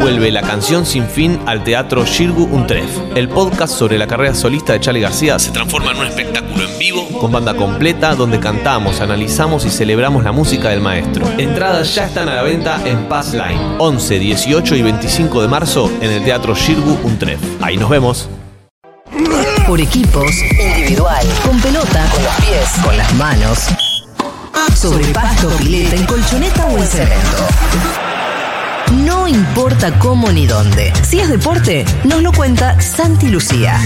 vuelve 0.00 0.30
la 0.30 0.40
canción 0.40 0.86
sin 0.86 1.06
fin 1.06 1.38
al 1.44 1.62
teatro 1.62 2.06
Shirgu 2.06 2.44
Untref. 2.44 2.90
El 3.14 3.28
podcast 3.28 3.74
sobre 3.74 3.98
la 3.98 4.06
carrera 4.06 4.34
solista 4.34 4.72
de 4.72 4.80
Charlie 4.80 5.02
García 5.02 5.38
se 5.38 5.50
transforma 5.50 5.90
en 5.90 5.98
un 5.98 6.06
espectáculo 6.06 6.64
en 6.64 6.78
vivo 6.78 7.06
con 7.20 7.30
banda 7.30 7.54
completa 7.54 8.14
donde 8.14 8.40
cantamos, 8.40 9.02
analizamos 9.02 9.66
y 9.66 9.70
celebramos 9.70 10.24
la 10.24 10.32
música 10.32 10.70
del 10.70 10.80
maestro. 10.80 11.26
Entradas 11.36 11.94
ya 11.94 12.06
están 12.06 12.30
a 12.30 12.34
la 12.34 12.42
venta 12.42 12.80
en 12.86 13.08
Pass 13.08 13.34
Line. 13.34 13.76
11, 13.78 14.18
18 14.18 14.76
y 14.76 14.82
25 14.82 15.42
de 15.42 15.48
marzo 15.48 15.92
en 16.00 16.10
el 16.10 16.24
teatro 16.24 16.54
Shirgu 16.54 16.98
Untref. 17.04 17.40
Ahí 17.60 17.76
nos 17.76 17.90
vemos. 17.90 18.28
Por 19.66 19.80
equipos, 19.80 20.32
individual, 20.58 21.26
con 21.44 21.60
pelota, 21.60 22.08
con 22.10 22.24
los 22.24 22.34
pies, 22.36 22.70
con 22.82 22.96
las 22.96 23.14
manos, 23.14 23.66
sobre 24.74 25.04
pasto, 25.12 25.50
pileta, 25.58 25.94
en 25.94 26.06
colchoneta 26.06 26.66
o 26.66 26.78
en 26.78 26.86
cemento. 26.86 28.09
No 28.90 29.28
importa 29.28 29.98
cómo 29.98 30.30
ni 30.30 30.46
dónde. 30.46 30.92
Si 31.02 31.20
es 31.20 31.28
deporte, 31.28 31.84
nos 32.04 32.22
lo 32.22 32.32
cuenta 32.32 32.80
Santi 32.80 33.28
Lucía. 33.28 33.78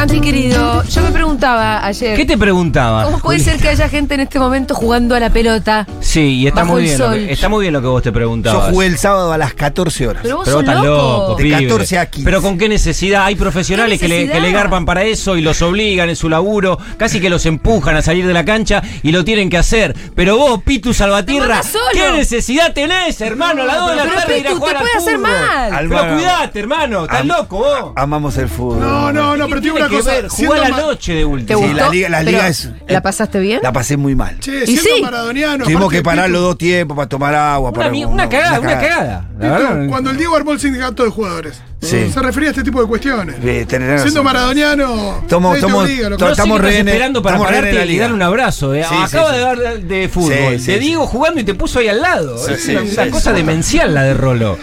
Santi, 0.00 0.18
querido, 0.22 0.82
yo 0.84 1.02
me 1.02 1.10
preguntaba 1.10 1.84
ayer. 1.84 2.16
¿Qué 2.16 2.24
te 2.24 2.38
preguntaba? 2.38 3.04
¿Cómo 3.04 3.18
puede 3.18 3.38
ser 3.38 3.58
que 3.60 3.68
haya 3.68 3.86
gente 3.86 4.14
en 4.14 4.20
este 4.20 4.38
momento 4.38 4.74
jugando 4.74 5.14
a 5.14 5.20
la 5.20 5.28
pelota? 5.28 5.86
Sí, 6.00 6.36
y 6.36 6.46
está 6.46 6.62
bajo 6.62 6.72
muy 6.72 6.88
el 6.88 6.96
bien. 6.96 6.98
Lo 6.98 7.10
que, 7.12 7.32
está 7.34 7.48
muy 7.50 7.60
bien 7.60 7.74
lo 7.74 7.82
que 7.82 7.86
vos 7.86 8.02
te 8.02 8.08
Yo 8.08 8.12
preguntabas. 8.14 8.70
jugué 8.70 8.86
el 8.86 8.96
sábado 8.96 9.30
a 9.30 9.36
las 9.36 9.52
14 9.52 10.08
horas. 10.08 10.22
Pero 10.22 10.36
vos 10.38 10.44
Pero 10.46 10.56
vos 10.56 10.64
sos 10.64 10.72
estás 10.72 10.82
loco. 10.86 11.18
loco, 11.28 11.34
De 11.36 11.42
pibe. 11.44 11.62
14 11.68 11.98
a 11.98 12.06
15. 12.06 12.24
Pero 12.24 12.40
con 12.40 12.56
qué 12.56 12.70
necesidad 12.70 13.26
hay 13.26 13.34
profesionales 13.34 14.00
¿Qué 14.00 14.06
que 14.06 14.26
le, 14.26 14.32
que 14.32 14.40
le 14.40 14.52
garpan 14.52 14.86
para 14.86 15.02
eso 15.04 15.36
y 15.36 15.42
los 15.42 15.60
obligan 15.60 16.08
en 16.08 16.16
su 16.16 16.30
laburo, 16.30 16.78
casi 16.96 17.20
que 17.20 17.28
los 17.28 17.44
empujan 17.44 17.94
a 17.94 18.00
salir 18.00 18.26
de 18.26 18.32
la 18.32 18.46
cancha 18.46 18.82
y 19.02 19.12
lo 19.12 19.22
tienen 19.22 19.50
que 19.50 19.58
hacer. 19.58 19.94
Pero 20.16 20.38
vos, 20.38 20.62
Pitu 20.62 20.94
Salvatierra. 20.94 21.60
¿qué 21.92 22.10
necesidad 22.12 22.72
tenés, 22.72 23.20
hermano? 23.20 23.64
A 23.64 23.66
las 23.66 23.76
2 23.76 23.90
de 23.90 23.96
la 23.96 24.02
pero 24.04 24.14
tarde 24.14 24.38
ir 24.38 24.46
a 24.46 24.48
Pitu, 24.48 24.60
jugar 24.60 24.72
te 24.72 24.78
al 24.78 24.84
puede 24.84 24.96
hacer 24.96 25.16
fútbol. 25.16 25.30
mal. 25.30 25.88
Pero 25.90 26.14
cuidate, 26.14 26.58
hermano, 26.60 27.04
estás 27.04 27.26
loco 27.26 27.56
vos. 27.58 27.92
Amamos 27.96 28.38
el 28.38 28.48
fútbol. 28.48 28.80
No, 28.80 29.12
no, 29.12 29.36
no, 29.36 29.44
¿Qué 29.44 29.50
pero 29.50 29.60
te 29.60 29.64
digo 29.66 29.74
tiene 29.76 29.88
una 29.88 29.89
que 29.90 29.96
cosa. 29.98 30.10
ver? 30.12 30.30
siendo 30.30 30.54
Jugá 30.56 30.68
la 30.68 30.76
noche 30.76 31.12
de 31.12 31.18
¿Te 31.20 31.24
último. 31.24 31.58
Sí, 31.60 31.74
la 31.74 31.88
liga- 31.90 32.08
la 32.08 32.18
Pero, 32.18 32.30
liga 32.30 32.48
es- 32.48 32.70
¿La 32.88 33.02
pasaste 33.02 33.38
bien? 33.40 33.60
La 33.62 33.72
pasé 33.72 33.96
muy 33.96 34.14
mal. 34.14 34.38
Che, 34.40 34.64
siendo 34.66 34.82
sí. 34.82 35.02
maradoniano. 35.02 35.64
Tuvimos 35.64 35.90
que 35.92 36.02
parar 36.02 36.30
los 36.30 36.40
dos 36.42 36.58
tiempos 36.58 36.96
para 36.96 37.08
tomar 37.08 37.34
agua. 37.34 37.70
Una, 37.70 37.78
para- 37.78 37.90
una 38.06 38.28
cagada, 38.28 38.60
una 38.60 38.78
cagada. 38.78 39.86
Cuando 39.88 40.10
el 40.10 40.16
Diego 40.16 40.36
armó 40.36 40.52
el 40.52 40.60
sindicato 40.60 41.04
de 41.04 41.10
jugadores, 41.10 41.60
Sí. 41.80 42.10
se 42.12 42.20
refería 42.20 42.50
a 42.50 42.52
este 42.52 42.62
tipo 42.62 42.80
de 42.80 42.86
cuestiones. 42.86 43.36
Eh. 43.42 43.66
Siendo 44.02 44.22
maradoniano, 44.22 45.18
Estamos- 45.22 45.50
nadie 45.52 45.60
te 45.60 45.66
estamos- 45.66 45.84
obliga, 45.84 46.08
to- 46.10 46.58
rehenes- 46.58 46.88
esperando 46.88 47.22
para 47.22 47.36
estamos 47.36 47.52
pararte 47.52 47.86
y 47.92 47.98
darle 47.98 48.14
un 48.14 48.22
abrazo. 48.22 48.74
eh. 48.74 48.84
Sí, 48.88 48.94
Acaba 49.02 49.30
sí. 49.30 49.36
de 49.36 49.42
dar 49.42 49.58
de 49.80 50.08
fútbol. 50.08 50.30
Te 50.30 50.58
sí. 50.58 50.74
digo 50.78 51.06
jugando 51.06 51.40
y 51.40 51.44
te 51.44 51.54
puso 51.54 51.78
ahí 51.78 51.88
al 51.88 52.02
lado. 52.02 52.36
Sí, 52.38 52.52
es 52.52 52.62
sí, 52.62 52.72
una, 52.72 52.80
sí, 52.82 52.90
una 52.92 53.04
sí. 53.04 53.10
cosa 53.10 53.32
demencial 53.32 53.94
la 53.94 54.02
de 54.02 54.14
Rolo. 54.14 54.58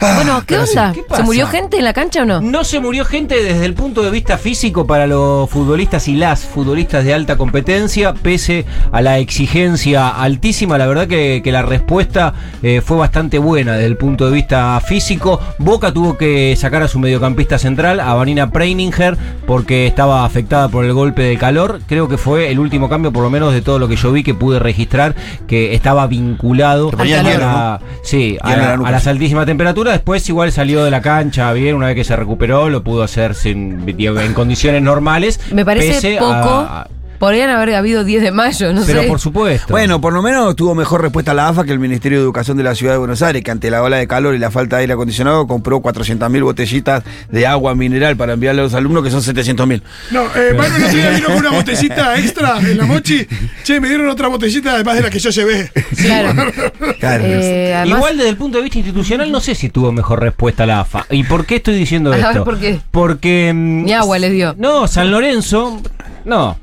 bueno, 0.00 0.42
¿qué 0.46 0.58
onda? 0.58 0.92
¿qué 0.94 1.04
¿Se 1.14 1.22
murió 1.22 1.46
gente 1.46 1.76
en 1.78 1.84
la 1.84 1.92
cancha 1.92 2.22
o 2.22 2.24
no? 2.24 2.40
No 2.40 2.64
se 2.64 2.80
murió 2.80 3.04
gente 3.04 3.42
desde 3.42 3.64
el 3.66 3.74
punto 3.74 4.02
de 4.02 4.10
vista 4.10 4.38
físico 4.38 4.86
para 4.86 5.06
los 5.06 5.48
futbolistas 5.50 6.08
y 6.08 6.14
las 6.16 6.40
futbolistas 6.40 7.04
de 7.04 7.12
alta 7.14 7.36
competencia, 7.36 8.14
pese 8.14 8.64
a 8.90 9.02
la 9.02 9.18
exigencia 9.18 10.08
altísima. 10.08 10.78
La 10.78 10.86
verdad 10.86 11.06
que, 11.06 11.40
que 11.44 11.52
la 11.52 11.62
respuesta 11.62 12.32
eh, 12.62 12.80
fue 12.84 12.96
bastante 12.96 13.38
buena 13.38 13.74
desde 13.74 13.86
el 13.86 13.96
punto 13.96 14.26
de 14.26 14.32
vista 14.32 14.80
físico. 14.80 15.38
Boca 15.58 15.92
tuvo 15.92 16.16
que 16.16 16.56
sacar 16.62 16.82
a 16.82 16.88
su 16.88 16.98
mediocampista 16.98 17.58
central, 17.58 18.00
a 18.00 18.14
Vanina 18.14 18.50
Preininger, 18.50 19.16
porque 19.46 19.86
estaba 19.86 20.24
afectada 20.24 20.68
por 20.68 20.84
el 20.84 20.92
golpe 20.94 21.22
de 21.22 21.36
calor. 21.36 21.80
Creo 21.86 22.08
que 22.08 22.16
fue 22.16 22.50
el 22.50 22.58
último 22.58 22.88
cambio, 22.88 23.12
por 23.12 23.22
lo 23.22 23.30
menos 23.30 23.52
de 23.52 23.60
todo 23.60 23.78
lo 23.78 23.88
que 23.88 23.96
yo 23.96 24.10
vi, 24.12 24.22
que 24.22 24.32
pude 24.34 24.58
registrar, 24.58 25.14
que 25.46 25.74
estaba 25.74 26.06
vinculado 26.06 26.88
a 26.88 27.04
la- 27.38 27.80
sí, 28.02 28.38
a, 28.40 28.76
nuca. 28.76 28.88
a 28.88 28.92
las 28.92 29.06
altísimas 29.06 29.44
temperaturas. 29.46 29.94
Después 29.94 30.26
igual 30.28 30.52
salió 30.52 30.84
de 30.84 30.90
la 30.90 31.02
cancha 31.02 31.52
bien, 31.52 31.74
una 31.74 31.88
vez 31.88 31.96
que 31.96 32.04
se 32.04 32.16
recuperó, 32.16 32.68
lo 32.70 32.82
pudo 32.82 33.02
hacer 33.02 33.34
sin, 33.34 33.84
digo, 33.84 34.18
en 34.20 34.32
condiciones 34.34 34.82
normales. 34.82 35.40
Me 35.52 35.64
parece 35.64 35.88
pese 35.94 36.16
poco. 36.18 36.32
a- 36.32 36.86
Podrían 37.22 37.50
haber 37.50 37.76
habido 37.76 38.02
10 38.02 38.20
de 38.20 38.32
mayo, 38.32 38.72
no 38.72 38.82
pero 38.84 39.02
sé. 39.02 39.06
por 39.06 39.20
supuesto. 39.20 39.68
Bueno, 39.72 40.00
por 40.00 40.12
lo 40.12 40.22
menos 40.22 40.56
tuvo 40.56 40.74
mejor 40.74 41.02
respuesta 41.02 41.32
la 41.32 41.46
AFA 41.46 41.62
que 41.62 41.70
el 41.70 41.78
Ministerio 41.78 42.18
de 42.18 42.24
Educación 42.24 42.56
de 42.56 42.64
la 42.64 42.74
Ciudad 42.74 42.94
de 42.94 42.98
Buenos 42.98 43.22
Aires, 43.22 43.44
que 43.44 43.52
ante 43.52 43.70
la 43.70 43.80
ola 43.80 43.98
de 43.98 44.08
calor 44.08 44.34
y 44.34 44.40
la 44.40 44.50
falta 44.50 44.74
de 44.74 44.80
aire 44.80 44.94
acondicionado 44.94 45.46
compró 45.46 45.78
400.000 45.80 46.42
botellitas 46.42 47.04
de 47.30 47.46
agua 47.46 47.76
mineral 47.76 48.16
para 48.16 48.32
enviarle 48.32 48.62
a 48.62 48.64
los 48.64 48.74
alumnos, 48.74 49.04
que 49.04 49.10
son 49.12 49.20
700.000. 49.20 49.82
No, 50.10 50.22
eh, 50.34 50.52
Pablo 50.56 50.74
el 50.74 50.82
otro 50.82 50.88
día 50.96 51.10
vino 51.10 51.26
con 51.28 51.36
una 51.36 51.50
botellita 51.50 52.18
extra 52.18 52.58
en 52.58 52.76
la 52.78 52.86
mochi. 52.86 53.24
Che, 53.62 53.78
me 53.80 53.86
dieron 53.88 54.08
otra 54.08 54.26
botellita 54.26 54.72
además 54.74 54.96
de 54.96 55.02
la 55.02 55.10
que 55.10 55.20
yo 55.20 55.30
llevé. 55.30 55.70
Claro. 55.96 56.52
Claro. 56.98 57.24
Eh, 57.24 57.72
además- 57.72 57.98
Igual 57.98 58.16
desde 58.16 58.30
el 58.30 58.36
punto 58.36 58.58
de 58.58 58.64
vista 58.64 58.78
institucional 58.78 59.30
no 59.30 59.38
sé 59.40 59.54
si 59.54 59.68
tuvo 59.68 59.92
mejor 59.92 60.20
respuesta 60.20 60.66
la 60.66 60.80
AFA. 60.80 61.06
¿Y 61.10 61.22
por 61.22 61.46
qué 61.46 61.56
estoy 61.56 61.76
diciendo 61.76 62.12
A 62.12 62.16
ver, 62.16 62.26
esto? 62.26 62.42
¿por 62.44 62.58
qué? 62.58 62.80
Porque... 62.90 63.52
mm, 63.54 63.84
Ni 63.84 63.92
agua 63.92 64.18
les 64.18 64.32
dio. 64.32 64.56
No, 64.58 64.88
San 64.88 65.12
Lorenzo... 65.12 65.80
No. 66.24 66.56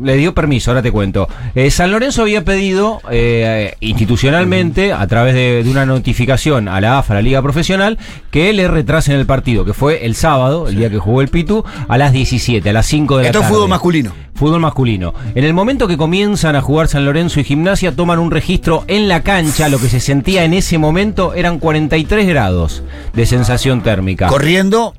Le 0.00 0.16
dio 0.16 0.34
permiso, 0.34 0.70
ahora 0.70 0.82
te 0.82 0.90
cuento. 0.90 1.28
Eh, 1.54 1.70
San 1.70 1.90
Lorenzo 1.90 2.22
había 2.22 2.44
pedido 2.44 3.00
eh, 3.10 3.74
institucionalmente, 3.80 4.92
a 4.92 5.06
través 5.06 5.34
de, 5.34 5.62
de 5.62 5.70
una 5.70 5.86
notificación 5.86 6.68
a 6.68 6.80
la 6.80 6.98
AFA, 6.98 7.14
a 7.14 7.16
la 7.16 7.22
Liga 7.22 7.42
Profesional, 7.42 7.98
que 8.30 8.52
le 8.52 8.66
retrasen 8.68 9.16
el 9.18 9.26
partido, 9.26 9.64
que 9.64 9.72
fue 9.72 10.04
el 10.06 10.14
sábado, 10.14 10.68
el 10.68 10.76
día 10.76 10.90
que 10.90 10.98
jugó 10.98 11.20
el 11.20 11.28
Pitu, 11.28 11.64
a 11.88 11.98
las 11.98 12.12
17, 12.12 12.68
a 12.68 12.72
las 12.72 12.86
5 12.86 13.16
de 13.18 13.22
la 13.22 13.28
Esto 13.28 13.38
es 13.38 13.42
tarde. 13.44 13.54
fútbol 13.54 13.68
masculino. 13.68 14.12
Fútbol 14.34 14.60
masculino. 14.60 15.14
En 15.34 15.44
el 15.44 15.54
momento 15.54 15.86
que 15.86 15.96
comienzan 15.96 16.56
a 16.56 16.60
jugar 16.62 16.88
San 16.88 17.04
Lorenzo 17.04 17.38
y 17.38 17.44
Gimnasia, 17.44 17.94
toman 17.94 18.18
un 18.18 18.30
registro 18.32 18.84
en 18.88 19.06
la 19.08 19.22
cancha. 19.22 19.68
Lo 19.68 19.78
que 19.78 19.88
se 19.88 20.00
sentía 20.00 20.44
en 20.44 20.54
ese 20.54 20.76
momento 20.78 21.34
eran 21.34 21.58
43 21.60 22.26
grados 22.26 22.82
de 23.12 23.26
sensación 23.26 23.82
térmica. 23.82 24.26
Corriendo, 24.26 24.94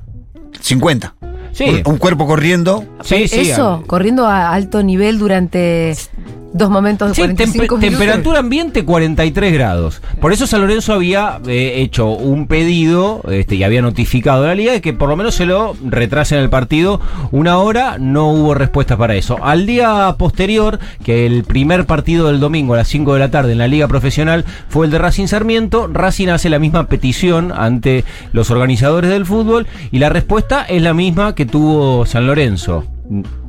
50. 0.60 1.15
Sí. 1.56 1.82
Un, 1.86 1.92
un 1.92 1.96
cuerpo 1.96 2.26
corriendo. 2.26 2.84
Sí, 3.02 3.28
sí, 3.28 3.50
Eso, 3.50 3.82
corriendo 3.86 4.26
a 4.26 4.52
alto 4.52 4.82
nivel 4.82 5.18
durante 5.18 5.96
dos 6.52 6.70
momentos 6.70 7.08
de 7.08 7.14
Sí, 7.14 7.20
45 7.22 7.74
tempe- 7.76 7.86
minutos. 7.86 7.98
temperatura 7.98 8.38
ambiente 8.38 8.84
43 8.84 9.52
grados. 9.52 10.00
Por 10.20 10.32
eso 10.32 10.46
San 10.46 10.60
Lorenzo 10.62 10.94
había 10.94 11.38
eh, 11.46 11.74
hecho 11.82 12.08
un 12.08 12.46
pedido 12.46 13.20
este, 13.30 13.56
y 13.56 13.62
había 13.62 13.82
notificado 13.82 14.44
a 14.44 14.48
la 14.48 14.54
liga 14.54 14.72
de 14.72 14.80
que 14.80 14.92
por 14.94 15.08
lo 15.08 15.16
menos 15.16 15.34
se 15.34 15.44
lo 15.46 15.74
retrasen 15.84 16.38
el 16.38 16.48
partido 16.48 17.00
una 17.30 17.58
hora. 17.58 17.96
No 17.98 18.28
hubo 18.30 18.54
respuesta 18.54 18.96
para 18.96 19.14
eso. 19.16 19.36
Al 19.44 19.66
día 19.66 20.14
posterior, 20.18 20.78
que 21.04 21.26
el 21.26 21.44
primer 21.44 21.84
partido 21.86 22.28
del 22.28 22.40
domingo 22.40 22.74
a 22.74 22.78
las 22.78 22.88
5 22.88 23.12
de 23.14 23.20
la 23.20 23.30
tarde 23.30 23.52
en 23.52 23.58
la 23.58 23.68
liga 23.68 23.86
profesional 23.88 24.44
fue 24.68 24.86
el 24.86 24.92
de 24.92 24.98
Racing 24.98 25.26
Sarmiento, 25.26 25.88
Racing 25.92 26.28
hace 26.28 26.48
la 26.48 26.58
misma 26.58 26.86
petición 26.86 27.52
ante 27.54 28.04
los 28.32 28.50
organizadores 28.50 29.10
del 29.10 29.26
fútbol 29.26 29.66
y 29.90 29.98
la 29.98 30.08
respuesta 30.08 30.62
es 30.62 30.80
la 30.80 30.94
misma 30.94 31.34
que 31.34 31.44
tuvo 31.46 32.06
San 32.06 32.26
Lorenzo. 32.26 32.84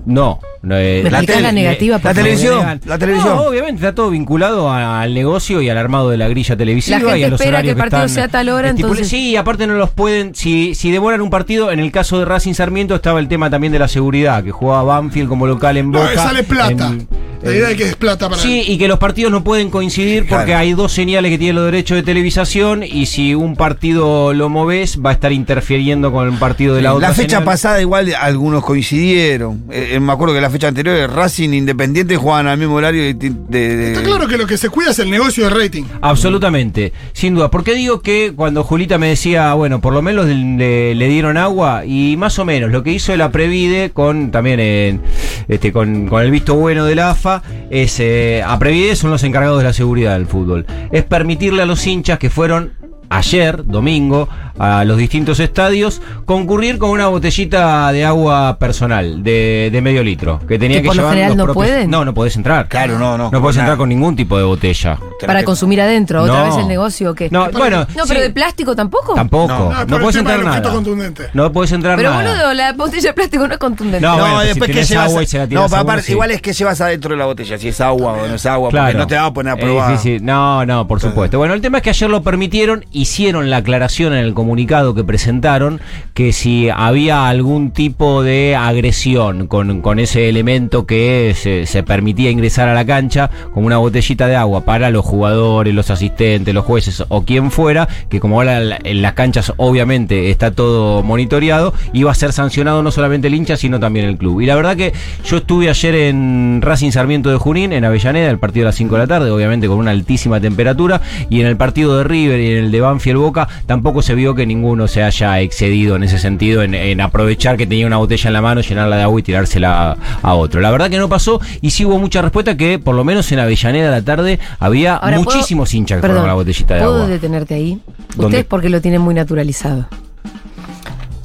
No. 0.08 0.40
no, 0.62 0.76
eh, 0.78 1.02
¿Me 1.04 1.10
explicás 1.10 1.42
la 1.42 1.50
tele- 1.50 1.62
negativa, 1.62 1.98
por 2.00 2.06
La 2.06 2.14
televisión, 2.14 2.82
la 2.86 2.98
televisión. 2.98 3.36
No, 3.36 3.42
obviamente 3.44 3.76
está 3.76 3.94
todo 3.94 4.10
vinculado 4.10 4.70
a- 4.70 5.02
al 5.02 5.14
negocio 5.14 5.62
y 5.62 5.70
al 5.70 5.78
armado 5.78 6.10
de 6.10 6.18
la 6.18 6.30
grilla 6.30 6.56
televisiva 6.56 6.98
La 7.00 7.06
gente 7.06 7.20
y 7.20 7.24
a 7.24 7.28
los 7.28 7.40
espera 7.42 7.58
horarios 7.58 7.76
que 7.76 7.82
el 7.82 7.90
partido 7.90 8.06
están 8.06 8.16
sea 8.16 8.28
tal 8.30 8.50
hora, 8.50 8.70
entonces- 8.70 9.08
Sí, 9.10 9.32
y 9.32 9.36
aparte 9.36 9.68
no 9.68 9.74
los 9.76 9.90
pueden. 9.90 10.34
Si, 10.34 10.76
si 10.76 10.92
demoran 10.92 11.20
un 11.22 11.30
partido, 11.30 11.72
en 11.72 11.80
el 11.80 11.92
caso 11.92 12.20
de 12.20 12.26
Racing 12.26 12.54
Sarmiento 12.54 12.96
estaba 12.96 13.20
el 13.20 13.28
tema 13.28 13.50
también 13.50 13.74
de 13.74 13.80
la 13.80 13.90
seguridad, 13.90 14.44
que 14.44 14.52
jugaba 14.52 14.84
Banfield 14.84 15.28
como 15.28 15.46
local 15.46 15.76
en 15.78 15.92
No, 15.92 16.00
Boca. 16.00 16.16
sale 16.16 16.44
plata. 16.44 16.88
en- 16.88 17.08
La 17.44 17.52
idea 17.52 17.70
es 17.70 17.78
que 17.78 17.84
es 17.84 17.96
plata 17.96 18.30
para 18.30 18.42
Sí, 18.42 18.64
y 18.66 18.80
que 18.80 18.88
los 18.88 18.98
partidos 18.98 19.32
no 19.32 19.44
pueden 19.44 19.70
coincidir 19.70 20.26
porque 20.28 20.46
Claro. 20.46 20.60
hay 20.62 20.74
dos 20.74 20.92
señales 20.92 21.30
que 21.32 21.38
tienen 21.38 21.56
los 21.56 21.66
derechos 21.66 21.96
de 21.96 22.02
televisación 22.02 22.82
y 22.84 23.06
si 23.06 23.36
un 23.36 23.56
partido 23.56 24.34
lo 24.34 24.50
moves 24.50 25.00
va 25.06 25.12
a 25.12 25.14
estar 25.14 25.32
interfiriendo 25.32 26.12
con 26.12 26.28
el 26.28 26.34
partido 26.40 26.74
de 26.74 26.82
la 26.82 26.96
otra 26.96 27.10
La 27.10 27.14
fecha 27.14 27.30
señal. 27.38 27.44
pasada 27.44 27.80
igual 27.80 28.12
algunos 28.20 28.66
coincidieron. 28.66 29.64
Eh, 29.72 29.97
eh, 29.98 30.00
me 30.00 30.14
acuerdo 30.14 30.34
que 30.34 30.42
la 30.42 30.50
fecha 30.50 30.68
anterior 30.68 31.12
Racing 31.12 31.50
Independiente 31.54 32.16
jugaban 32.18 32.48
al 32.48 32.58
mismo 32.58 32.76
horario 32.76 33.02
de... 33.04 33.14
de- 33.14 33.30
de- 33.50 33.92
Está 33.94 34.04
claro 34.04 34.28
que 34.28 34.38
lo 34.38 34.48
que 34.48 34.58
se 34.58 34.70
cuida 34.70 34.92
es 34.92 35.00
el 35.00 35.10
negocio 35.10 35.44
de 35.44 35.50
rating. 35.50 35.84
Absolutamente, 36.02 36.94
sin 37.14 37.36
duda. 37.36 37.50
Porque 37.52 37.74
digo 37.74 38.02
que 38.02 38.34
cuando 38.36 38.64
Julita 38.64 38.98
me 38.98 39.08
decía, 39.10 39.54
bueno, 39.54 39.82
por 39.82 39.94
lo 39.94 40.02
menos 40.02 40.26
le, 40.28 40.96
le 40.96 41.08
dieron 41.08 41.38
agua 41.38 41.86
y 41.86 42.16
más 42.18 42.38
o 42.40 42.46
menos 42.46 42.72
lo 42.72 42.84
que 42.84 42.92
hizo 42.92 43.16
la 43.18 43.32
Previde 43.32 43.92
con 43.92 44.32
también 44.32 44.60
en, 44.60 45.02
este, 45.48 45.72
con, 45.72 46.08
con 46.08 46.22
el 46.24 46.32
visto 46.32 46.56
bueno 46.56 46.86
de 46.86 46.96
la 46.96 47.12
AFA 47.12 47.42
es 47.70 48.00
eh, 48.00 48.44
a 48.46 48.58
Previde 48.60 48.96
son 48.96 49.12
los 49.12 49.24
encargados 49.24 49.58
de 49.60 49.64
la 49.66 49.74
seguridad 49.74 50.14
del 50.14 50.28
fútbol. 50.28 50.66
Es 50.92 51.04
permitirle 51.04 51.62
a 51.62 51.66
los 51.66 51.86
hinchas 51.88 52.20
que 52.20 52.30
fueron 52.30 52.74
ayer, 53.10 53.66
domingo, 53.66 54.28
a 54.60 54.84
los 54.86 54.98
distintos 54.98 55.40
estadios, 55.40 56.02
concurrir 56.26 56.78
con 56.80 56.90
una 56.90 57.08
botellita 57.08 57.92
de 57.92 58.04
agua 58.06 58.58
personal 58.60 59.24
de, 59.24 59.70
de 59.72 59.82
medio 59.82 60.04
litro. 60.04 60.40
Que 60.48 60.58
tenía 60.58 60.78
¿Que 60.78 60.84
que, 60.84 60.88
por 60.88 60.96
lo 60.96 61.02
llevar 61.04 61.14
general 61.14 61.30
los 61.30 61.38
no 61.38 61.44
propios- 61.46 61.54
pueden? 61.56 61.90
No, 61.92 62.06
no 62.06 62.14
podés 62.14 62.36
entrar. 62.36 62.68
Claro, 62.68 62.98
no, 62.98 63.18
no. 63.18 63.30
No 63.32 63.42
podés 63.42 63.56
Nada. 63.58 63.68
entrar 63.68 63.78
con 63.78 63.90
ningún 63.90 64.16
tipo 64.16 64.38
de 64.38 64.44
botella. 64.44 64.98
Para 65.26 65.44
consumir 65.44 65.80
adentro, 65.82 66.24
otra 66.24 66.40
No. 66.40 66.46
vez 66.46 66.58
el 66.58 66.68
negocio 66.68 67.12
o 67.12 67.14
qué. 67.16 67.30
No, 67.32 67.50
bueno, 67.52 67.80
No, 67.96 68.04
pero 68.08 68.20
sí. 68.20 68.28
de 68.28 68.30
plástico 68.32 68.76
tampoco. 68.76 69.14
Tampoco. 69.14 69.48
No. 69.54 69.86
No, 69.86 70.00
podés 70.00 70.16
entrar 70.18 70.44
nada. 70.44 70.62
contundente. 70.72 71.30
No 71.34 71.52
podés 71.52 71.72
entrar 71.72 71.96
Pero 71.98 72.12
nada. 72.12 72.30
boludo, 72.32 72.54
la 72.54 72.74
botella 72.74 73.10
de 73.10 73.14
plástico 73.14 73.48
no 73.48 73.54
es 73.54 73.60
contundente. 73.60 74.02
No, 74.06 74.14
No, 74.18 74.22
bueno, 74.22 74.36
pero 74.40 74.48
después 74.50 74.68
si 74.72 74.74
que 74.78 74.84
llevas. 74.86 75.06
agua 75.10 75.24
y 75.24 75.26
se 75.28 75.38
la 75.38 75.44
no, 75.44 75.50
pero 75.50 75.66
uno, 75.66 75.76
aparte, 75.78 76.04
sí. 76.04 76.12
igual 76.14 76.32
es 76.32 76.42
que 76.42 76.54
llevas 76.54 76.82
adentro 76.82 77.12
de 77.12 77.18
la 77.18 77.26
botella, 77.26 77.58
si 77.58 77.68
es 77.70 77.82
agua 77.82 78.14
o 78.14 78.28
no 78.28 78.36
es 78.36 78.46
agua, 78.46 78.70
porque 78.70 78.78
Claro. 78.82 79.00
no 79.00 79.08
te 79.08 79.16
va 79.16 79.26
a 79.26 79.34
poner 79.34 79.54
a 79.54 79.58
probar. 79.58 79.98
No, 80.22 80.66
no, 80.66 80.88
por 80.88 81.00
supuesto. 81.00 81.38
Bueno, 81.38 81.54
el 81.54 81.62
tema 81.62 81.78
es 81.78 81.84
que 81.84 81.90
ayer 81.92 82.10
lo 82.10 82.22
permitieron, 82.24 82.86
hicieron 82.98 83.50
la 83.50 83.58
aclaración 83.58 84.14
en 84.14 84.20
el 84.20 84.34
comunicado 84.34 84.96
que 84.96 85.04
presentaron 85.04 85.80
que 86.14 86.34
si 86.34 86.70
había 86.70 87.28
algún 87.28 87.72
tipo 87.72 88.24
de 88.24 88.56
agresión 88.56 89.48
con, 89.48 89.82
con 89.82 90.00
ese 90.00 90.30
elemento 90.30 90.86
que 90.86 91.34
se, 91.36 91.84
permitía 91.84 92.32
ingresar 92.32 92.68
a 92.68 92.74
la 92.74 92.86
cancha, 92.86 93.30
como 93.54 93.68
una 93.68 93.78
botellita 93.78 94.28
de 94.28 94.36
agua 94.36 94.66
para 94.66 94.90
los 94.90 95.06
jugadores, 95.06 95.74
los 95.74 95.92
asistentes, 95.92 96.54
los 96.54 96.66
jueces 96.66 97.04
o 97.08 97.24
quien 97.24 97.52
fuera, 97.52 97.88
que 98.10 98.20
como 98.20 98.38
ahora 98.38 98.80
en 98.84 99.02
las 99.02 99.14
canchas 99.14 99.54
obviamente 99.58 100.32
está 100.32 100.52
todo 100.52 101.04
monitoreado, 101.04 101.74
iba 101.94 102.12
a 102.12 102.16
ser 102.16 102.34
sancionado 102.34 102.82
no 102.82 102.92
solamente 102.92 103.28
el 103.28 103.36
hincha, 103.36 103.58
sino 103.58 103.80
también 103.80 104.06
el 104.06 104.18
club. 104.18 104.42
Y 104.42 104.48
la 104.48 104.56
verdad 104.56 104.76
que 104.76 104.94
yo 105.24 105.38
estuve 105.38 105.70
ayer 105.70 105.96
en 105.96 106.62
Racing 106.62 106.92
Sarmiento 106.92 107.30
de 107.30 107.38
Junín, 107.38 107.74
en 107.74 107.86
Avellaneda, 107.86 108.30
el 108.30 108.40
partido 108.40 108.66
a 108.66 108.70
las 108.70 108.76
5 108.76 108.96
de 108.96 109.00
la 109.00 109.08
tarde, 109.08 109.30
obviamente 109.30 109.68
con 109.68 109.78
una 109.78 109.92
altísima 109.92 110.40
temperatura, 110.40 111.02
y 111.30 111.42
en 111.42 111.48
el 111.48 111.58
partido 111.58 111.98
de 111.98 112.04
River 112.04 112.40
y 112.40 112.52
en 112.52 112.58
el 112.58 112.72
de 112.72 112.82
Banfield 112.88 113.20
Boca 113.20 113.48
tampoco 113.66 114.02
se 114.02 114.16
vio 114.16 114.36
que 114.36 114.46
ninguno 114.46 114.88
se 114.88 115.04
haya 115.04 115.40
excedido 115.40 115.96
en 115.96 116.04
ese 116.04 116.20
sentido, 116.20 116.64
en, 116.64 116.74
en 116.74 117.00
aprovechar 117.02 117.56
que 117.58 117.68
tenía 117.68 117.88
una 117.88 117.98
botella 117.98 118.28
en 118.28 118.34
la 118.34 118.42
mano, 118.42 118.62
llenarla 118.62 118.98
de 118.98 119.04
agua 119.04 119.20
y 119.20 119.24
tirársela 119.24 119.92
a, 119.92 119.98
a 120.22 120.34
otro. 120.34 120.60
La 120.62 120.72
verdad 120.72 120.90
que 120.90 120.98
no 120.98 121.08
pasó 121.10 121.40
y 121.62 121.70
sí 121.72 121.86
hubo 121.86 122.00
mucha 122.00 122.22
respuesta 122.22 122.58
que 122.58 122.80
por 122.80 122.96
lo 122.96 123.04
menos 123.04 123.32
en 123.32 123.40
Avellaneda 123.40 123.88
a 123.90 123.92
la 123.92 124.02
tarde 124.02 124.40
había 124.60 124.96
Ahora, 124.96 125.18
¿puedo- 125.18 125.36
muchísimos 125.36 125.74
hinchas 125.74 125.98
que 125.98 126.02
Perdón, 126.02 126.18
fueron 126.18 126.24
con 126.24 126.28
la 126.30 126.34
botellita 126.36 126.74
de 126.76 126.80
¿Puedo 126.82 126.96
agua. 126.96 127.08
detenerte 127.08 127.54
ahí? 127.54 127.80
¿Dónde? 128.16 128.26
Ustedes 128.26 128.46
porque 128.46 128.70
lo 128.70 128.82
tienen 128.82 129.02
muy 129.02 129.14
naturalizado. 129.14 129.88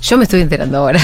Yo 0.02 0.16
me 0.18 0.24
estoy 0.24 0.40
enterando 0.40 0.78
ahora. 0.78 1.00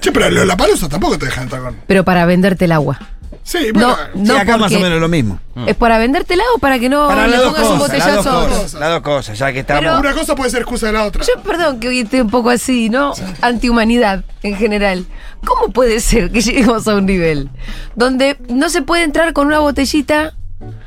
Che, 0.00 0.12
pero 0.12 0.26
de 0.32 0.44
la 0.46 0.56
palusa 0.56 0.88
tampoco 0.88 1.18
te 1.18 1.24
dejan 1.26 1.44
entrar 1.44 1.62
con. 1.62 1.76
Pero 1.86 2.04
para 2.04 2.26
venderte 2.26 2.66
el 2.66 2.72
agua. 2.72 2.98
Sí, 3.46 3.70
bueno. 3.72 3.90
No, 3.90 3.96
Sí, 3.96 4.32
no 4.32 4.36
acá 4.38 4.56
más 4.56 4.74
o 4.74 4.80
menos 4.80 4.98
lo 5.00 5.08
mismo. 5.08 5.38
¿Es 5.66 5.76
para 5.76 5.98
vendértela 5.98 6.42
o 6.56 6.58
para 6.58 6.80
que 6.80 6.88
no 6.88 7.06
Para 7.06 7.28
le 7.28 7.36
las 7.36 7.42
dos 7.44 7.54
pongas 7.54 7.70
un 7.70 7.78
cosas, 7.78 7.98
las 7.98 8.14
dos 8.16 8.24
botellazo? 8.24 8.48
cosas, 8.48 8.74
las 8.80 8.90
dos 8.90 9.00
cosas, 9.02 9.38
ya 9.38 9.52
que 9.52 9.60
estamos. 9.60 9.80
Pero- 9.84 10.00
Una 10.00 10.12
cosa 10.14 10.34
puede 10.34 10.50
ser 10.50 10.62
excusa 10.62 10.86
de 10.88 10.92
la 10.94 11.04
otra. 11.04 11.24
Yo, 11.24 11.40
perdón 11.44 11.78
que 11.78 11.86
hoy 11.86 12.00
esté 12.00 12.20
un 12.22 12.28
poco 12.30 12.50
así, 12.50 12.88
¿no? 12.90 13.12
Antihumanidad 13.42 14.24
en 14.42 14.56
general. 14.56 15.06
¿Cómo 15.44 15.72
puede 15.72 16.00
ser 16.00 16.32
que 16.32 16.40
lleguemos 16.40 16.88
a 16.88 16.96
un 16.96 17.06
nivel 17.06 17.48
donde 17.94 18.36
no 18.48 18.68
se 18.68 18.82
puede 18.82 19.04
entrar 19.04 19.32
con 19.32 19.46
una 19.46 19.60
botellita 19.60 20.34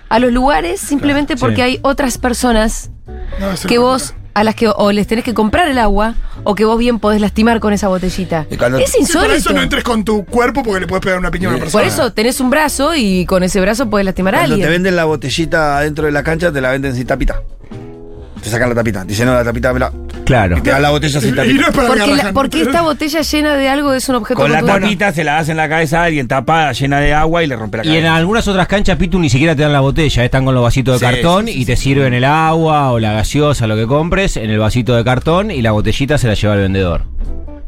a 0.10 0.20
los 0.20 0.34
lugares 0.34 0.82
simplemente 0.82 1.38
porque 1.38 1.56
sí. 1.58 1.62
hay 1.62 1.80
otras 1.82 2.18
personas 2.18 2.90
No, 3.40 3.68
que 3.70 3.78
vos. 3.78 4.14
A 4.34 4.44
las 4.44 4.56
que 4.56 4.68
o 4.74 4.92
les 4.92 5.08
tenés 5.08 5.24
que 5.26 5.34
comprar 5.34 5.68
el 5.68 5.78
agua 5.78 6.16
o 6.44 6.56
que 6.56 6.66
vos 6.66 6.78
bien 6.80 7.00
podés 7.00 7.20
lastimar 7.22 7.60
con 7.60 7.74
esa 7.74 7.88
botellita? 7.88 8.46
Y 8.50 8.58
cuando- 8.58 8.78
Es 8.78 8.92
Sí, 8.92 8.98
insólito. 9.02 9.28
por 9.30 9.36
eso 9.38 9.54
no 9.54 9.62
entres 9.62 9.84
con 9.84 10.04
tu 10.06 10.26
cuerpo 10.26 10.64
porque 10.64 10.80
le 10.82 10.88
puedes 10.88 11.04
pegar 11.04 11.20
una 11.20 11.32
piña 11.32 11.48
a 11.48 11.52
una 11.52 11.58
Por 11.60 11.66
persona. 11.66 11.86
eso 11.86 12.14
tenés 12.14 12.40
un 12.40 12.50
brazo 12.50 12.96
y 12.96 13.26
con 13.26 13.44
ese 13.44 13.60
brazo 13.62 13.90
podés 13.90 14.06
lastimar 14.06 14.36
a 14.36 14.40
Cuando 14.40 14.56
te 14.56 14.62
alguien. 14.64 14.72
venden 14.72 14.96
la 14.96 15.06
botellita 15.06 15.78
adentro 15.80 16.06
de 16.06 16.12
la 16.12 16.24
cancha, 16.24 16.52
te 16.52 16.62
la 16.62 16.72
venden 16.72 16.96
sin 16.96 17.06
tapita. 17.08 17.42
Te 18.42 18.50
sacan 18.50 18.70
la 18.70 18.76
tapita. 18.76 19.04
Dicen, 19.06 19.26
no, 19.26 19.34
la 19.34 19.44
tapita 19.44 19.74
me 19.74 19.80
la. 19.80 19.92
Claro. 20.26 20.58
Y 20.58 20.62
te 20.62 20.70
dan 20.70 20.82
la 20.82 20.92
botella 20.92 21.20
sin 21.20 21.30
Y 21.30 21.32
no 21.32 21.38
tapita. 21.42 21.62
es 21.62 21.76
para 21.76 21.88
Porque, 21.88 22.00
la- 22.00 22.08
garrajar. 22.08 22.34
porque 22.34 22.62
esta 22.62 22.82
botella 22.82 23.22
llena 23.22 23.56
de 23.56 23.70
algo 23.70 23.94
es 23.94 24.08
un 24.10 24.16
objeto 24.16 24.40
Con 24.40 24.52
la 24.52 24.62
tapita 24.64 25.12
se 25.12 25.24
la 25.24 25.34
das 25.34 25.50
en 25.50 25.58
la 25.58 25.68
cabeza 25.68 26.02
a 26.02 26.04
alguien 26.06 26.28
tapada, 26.28 26.72
llena 26.72 27.00
de 27.00 27.14
agua 27.14 27.44
y 27.44 27.48
le 27.48 27.56
rompe 27.56 27.78
la 27.78 27.86
Y 27.86 27.90
en 27.90 27.94
cabeza. 27.96 28.16
algunas 28.16 28.48
otras 28.48 28.68
canchas, 28.68 28.98
Pitu, 28.98 29.20
ni 29.20 29.30
siquiera 29.30 29.56
te 29.56 29.64
dan 29.64 29.74
la 29.74 29.80
botella, 29.80 30.24
están 30.24 30.46
con 30.46 30.54
los 30.54 30.64
vasitos 30.64 31.00
de 31.00 31.08
Sí, 31.08 31.14
cartón 31.14 31.48
sí, 31.48 31.54
sí, 31.54 31.62
y 31.62 31.66
te 31.66 31.76
sirven 31.76 32.14
el 32.14 32.24
agua 32.26 32.92
o 32.92 33.00
la 33.00 33.14
gaseosa, 33.14 33.66
lo 33.68 33.76
que 33.76 33.88
compres, 33.88 34.38
en 34.38 34.50
el 34.50 34.60
vasito 34.60 34.96
de 34.96 35.04
cartón 35.04 35.52
y 35.52 35.62
la 35.62 35.72
botellita 35.72 36.18
se 36.18 36.28
la 36.28 36.36
lleva 36.36 36.54
el 36.56 36.62
vendedor. 36.62 37.04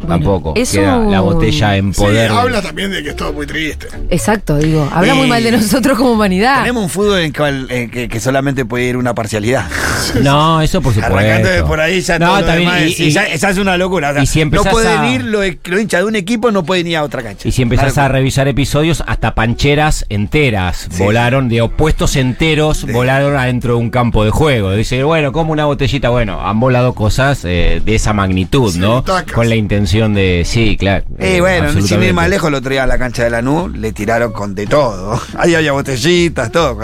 Tampoco. 0.07 0.53
es 0.55 0.71
Queda 0.71 0.97
la 0.97 1.21
botella 1.21 1.77
en 1.77 1.93
poder. 1.93 2.31
habla 2.31 2.59
también 2.61 2.89
de 2.91 3.03
que 3.03 3.09
es 3.09 3.15
todo 3.15 3.33
muy 3.33 3.45
triste. 3.45 3.87
Exacto, 4.09 4.57
digo. 4.57 4.89
Habla 4.91 5.13
muy 5.13 5.27
mal 5.27 5.43
de 5.43 5.51
nosotros 5.51 5.95
como 5.95 6.13
humanidad. 6.13 6.59
Tenemos 6.61 6.83
un 6.83 6.89
fútbol 6.89 7.19
en, 7.19 7.31
cual- 7.31 7.67
en 7.69 7.89
que, 7.91 8.09
que 8.09 8.19
solamente 8.19 8.65
puede 8.65 8.85
ir 8.85 8.97
una 8.97 9.13
parcialidad. 9.13 9.65
No, 10.21 10.61
eso 10.61 10.81
por 10.81 10.93
supuesto. 10.93 11.15
Arrancando 11.17 11.49
de 11.49 11.63
por 11.63 11.79
ahí 11.79 12.01
ya 12.01 12.19
no, 12.19 12.27
todo 12.27 12.39
lo 12.41 12.45
también, 12.45 12.69
demás 12.69 12.81
y, 12.83 12.91
es- 12.93 12.99
y- 12.99 13.11
ya, 13.11 13.23
esa 13.25 13.49
es 13.49 13.57
una 13.57 13.77
locura. 13.77 14.11
O 14.11 14.13
sea, 14.13 14.23
y 14.23 14.27
si 14.27 14.43
no 14.45 14.63
pueden 14.63 14.99
a- 14.99 15.11
ir 15.13 15.23
los, 15.23 15.45
los 15.65 15.81
hinchas 15.81 16.01
de 16.01 16.05
un 16.05 16.15
equipo, 16.15 16.51
no 16.51 16.63
pueden 16.63 16.87
ir 16.87 16.97
a 16.97 17.03
otra 17.03 17.21
cancha. 17.23 17.47
y 17.47 17.51
si 17.51 17.61
empezás 17.61 17.97
a 17.97 18.07
revisar 18.07 18.47
episodios, 18.47 19.03
hasta 19.07 19.33
pancheras 19.35 20.05
enteras 20.09 20.87
Sí. 20.91 21.03
volaron, 21.03 21.49
de 21.49 21.61
opuestos 21.61 22.15
enteros 22.15 22.85
volaron 22.91 23.35
adentro 23.37 23.73
de 23.75 23.79
un 23.79 23.89
campo 23.89 24.23
de 24.25 24.31
juego. 24.31 24.71
Dice, 24.73 25.03
bueno, 25.03 25.31
como 25.31 25.51
una 25.51 25.65
botellita, 25.65 26.09
bueno, 26.09 26.41
han 26.45 26.59
volado 26.59 26.93
cosas 26.93 27.43
eh, 27.45 27.81
de 27.83 27.95
esa 27.95 28.13
magnitud, 28.13 28.73
Sí, 28.73 28.79
¿no? 28.79 29.03
tacas. 29.03 29.33
Con 29.33 29.49
la 29.49 29.55
intención 29.55 30.13
de, 30.13 30.43
sí, 30.45 30.77
claro. 30.77 31.05
Eh, 31.19 31.37
eh, 31.37 31.41
bueno, 31.41 31.71
sin 31.81 32.01
ir 32.03 32.13
más 32.13 32.29
lejos, 32.29 32.49
el 32.49 32.55
otro 32.55 32.71
día 32.71 32.83
a 32.83 32.87
la 32.87 32.97
cancha 32.97 33.23
de 33.23 33.29
Lanús 33.29 33.75
le 33.77 33.91
tiraron 33.93 34.31
con 34.31 34.55
de 34.55 34.67
todo. 34.67 35.19
Ahí 35.37 35.55
había 35.55 35.71
botellitas, 35.71 36.51
todo. 36.51 36.77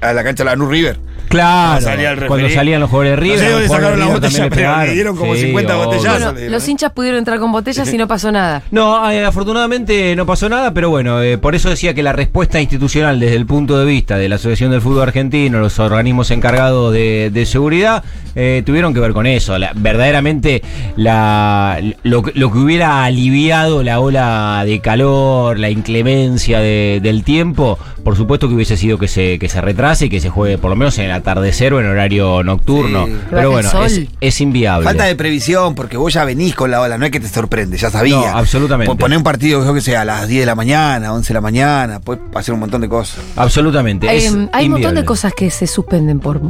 A 0.00 0.12
la 0.12 0.24
cancha 0.24 0.44
de 0.44 0.50
Lanús 0.50 0.68
River. 0.68 0.98
Claro, 1.28 1.80
Cuando 1.80 1.88
salía 1.90 2.10
el 2.12 2.26
cuando. 2.26 2.48
Salían 2.62 2.80
los 2.80 2.90
jugadores 2.90 3.10
de 3.12 3.16
No 3.16 3.22
River. 3.34 3.62
sé 3.62 3.68
sacaron 3.68 3.98
la 3.98 4.04
de 4.06 4.12
River 4.12 4.20
botella, 4.20 4.48
pero 4.50 4.86
le 4.86 4.92
dieron 4.94 5.16
como 5.16 5.34
50 5.34 5.76
obvio. 5.76 5.86
botellazos. 5.86 6.12
Bueno, 6.20 6.32
le 6.32 6.38
dieron, 6.42 6.52
los 6.52 6.68
hinchas 6.68 6.92
pudieron 6.92 7.18
entrar 7.18 7.38
con 7.40 7.50
botellas 7.52 7.92
y 7.92 7.98
no 7.98 8.06
pasó 8.08 8.30
nada. 8.32 8.62
No, 8.70 9.10
eh, 9.10 9.24
afortunadamente 9.24 10.14
no 10.16 10.26
pasó 10.26 10.48
nada, 10.48 10.72
pero 10.72 10.88
bueno, 10.90 11.20
eh, 11.22 11.38
por 11.38 11.54
eso 11.54 11.68
decía 11.70 11.92
que 11.94 12.02
la 12.02 12.12
respuesta 12.12 12.60
institucional 12.60 13.18
desde 13.20 13.34
el 13.36 13.46
punto 13.46 13.78
de 13.78 13.84
vista 13.84 14.16
de 14.16 14.28
la 14.28 14.36
Asociación 14.36 14.70
del 14.70 14.80
Fútbol 14.80 15.02
Argentino, 15.02 15.58
los 15.60 15.78
organismos 15.78 16.30
encargados 16.30 16.92
de, 16.92 17.30
de 17.32 17.46
seguridad, 17.46 18.04
eh, 18.36 18.62
tuvieron 18.64 18.94
que 18.94 19.00
ver 19.00 19.12
con 19.12 19.26
eso. 19.26 19.58
La- 19.58 19.72
verdaderamente 19.74 20.62
la, 20.96 21.78
lo, 22.02 22.22
que- 22.22 22.32
lo 22.34 22.50
que 22.52 22.58
hubiera 22.58 23.04
aliviado 23.04 23.82
la 23.82 23.98
ola 24.00 24.62
de 24.64 24.80
calor, 24.80 25.58
la 25.58 25.68
inclemencia 25.70 26.60
de- 26.60 27.00
del 27.02 27.24
tiempo, 27.24 27.78
por 28.04 28.16
supuesto 28.16 28.48
que 28.48 28.54
hubiese 28.54 28.76
sido 28.76 28.98
que 28.98 29.08
se, 29.08 29.38
que 29.38 29.48
se 29.48 29.60
retrase 29.60 30.06
y 30.06 30.08
que 30.08 30.20
se 30.20 30.30
juegue 30.30 30.58
por 30.58 30.70
lo 30.70 30.76
menos 30.76 30.96
en 30.98 31.06
el 31.06 31.12
atardecer 31.12 31.72
o 31.74 31.80
en 31.80 31.86
horario 31.86 32.42
nocturno. 32.56 33.06
Sí. 33.06 33.18
Pero 33.30 33.50
bueno, 33.50 33.84
es, 33.84 34.00
es 34.20 34.40
inviable. 34.40 34.84
Falta 34.84 35.04
de 35.04 35.14
previsión, 35.16 35.74
porque 35.74 35.96
vos 35.96 36.12
ya 36.12 36.24
venís 36.24 36.54
con 36.54 36.70
la 36.70 36.80
ola, 36.80 36.98
no 36.98 37.04
es 37.04 37.10
que 37.10 37.20
te 37.20 37.28
sorprende, 37.28 37.76
ya 37.76 37.90
sabía. 37.90 38.16
No, 38.16 38.26
absolutamente. 38.38 38.90
Po- 38.92 38.96
Poner 38.98 39.18
un 39.18 39.24
partido, 39.24 39.64
yo 39.64 39.74
que 39.74 39.80
sé, 39.80 39.96
a 39.96 40.04
las 40.04 40.28
10 40.28 40.40
de 40.42 40.46
la 40.46 40.54
mañana, 40.54 41.12
11 41.12 41.28
de 41.28 41.34
la 41.34 41.40
mañana, 41.40 42.00
puedes 42.00 42.22
hacer 42.34 42.54
un 42.54 42.60
montón 42.60 42.80
de 42.80 42.88
cosas. 42.88 43.18
Absolutamente. 43.36 44.08
Hay, 44.08 44.18
es 44.18 44.34
hay 44.52 44.66
un 44.66 44.72
montón 44.72 44.94
de 44.94 45.04
cosas 45.04 45.32
que 45.34 45.50
se 45.50 45.66
suspenden 45.66 46.20
por 46.20 46.40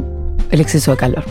el 0.51 0.61
exceso 0.61 0.91
de 0.91 0.97
calor. 0.97 1.23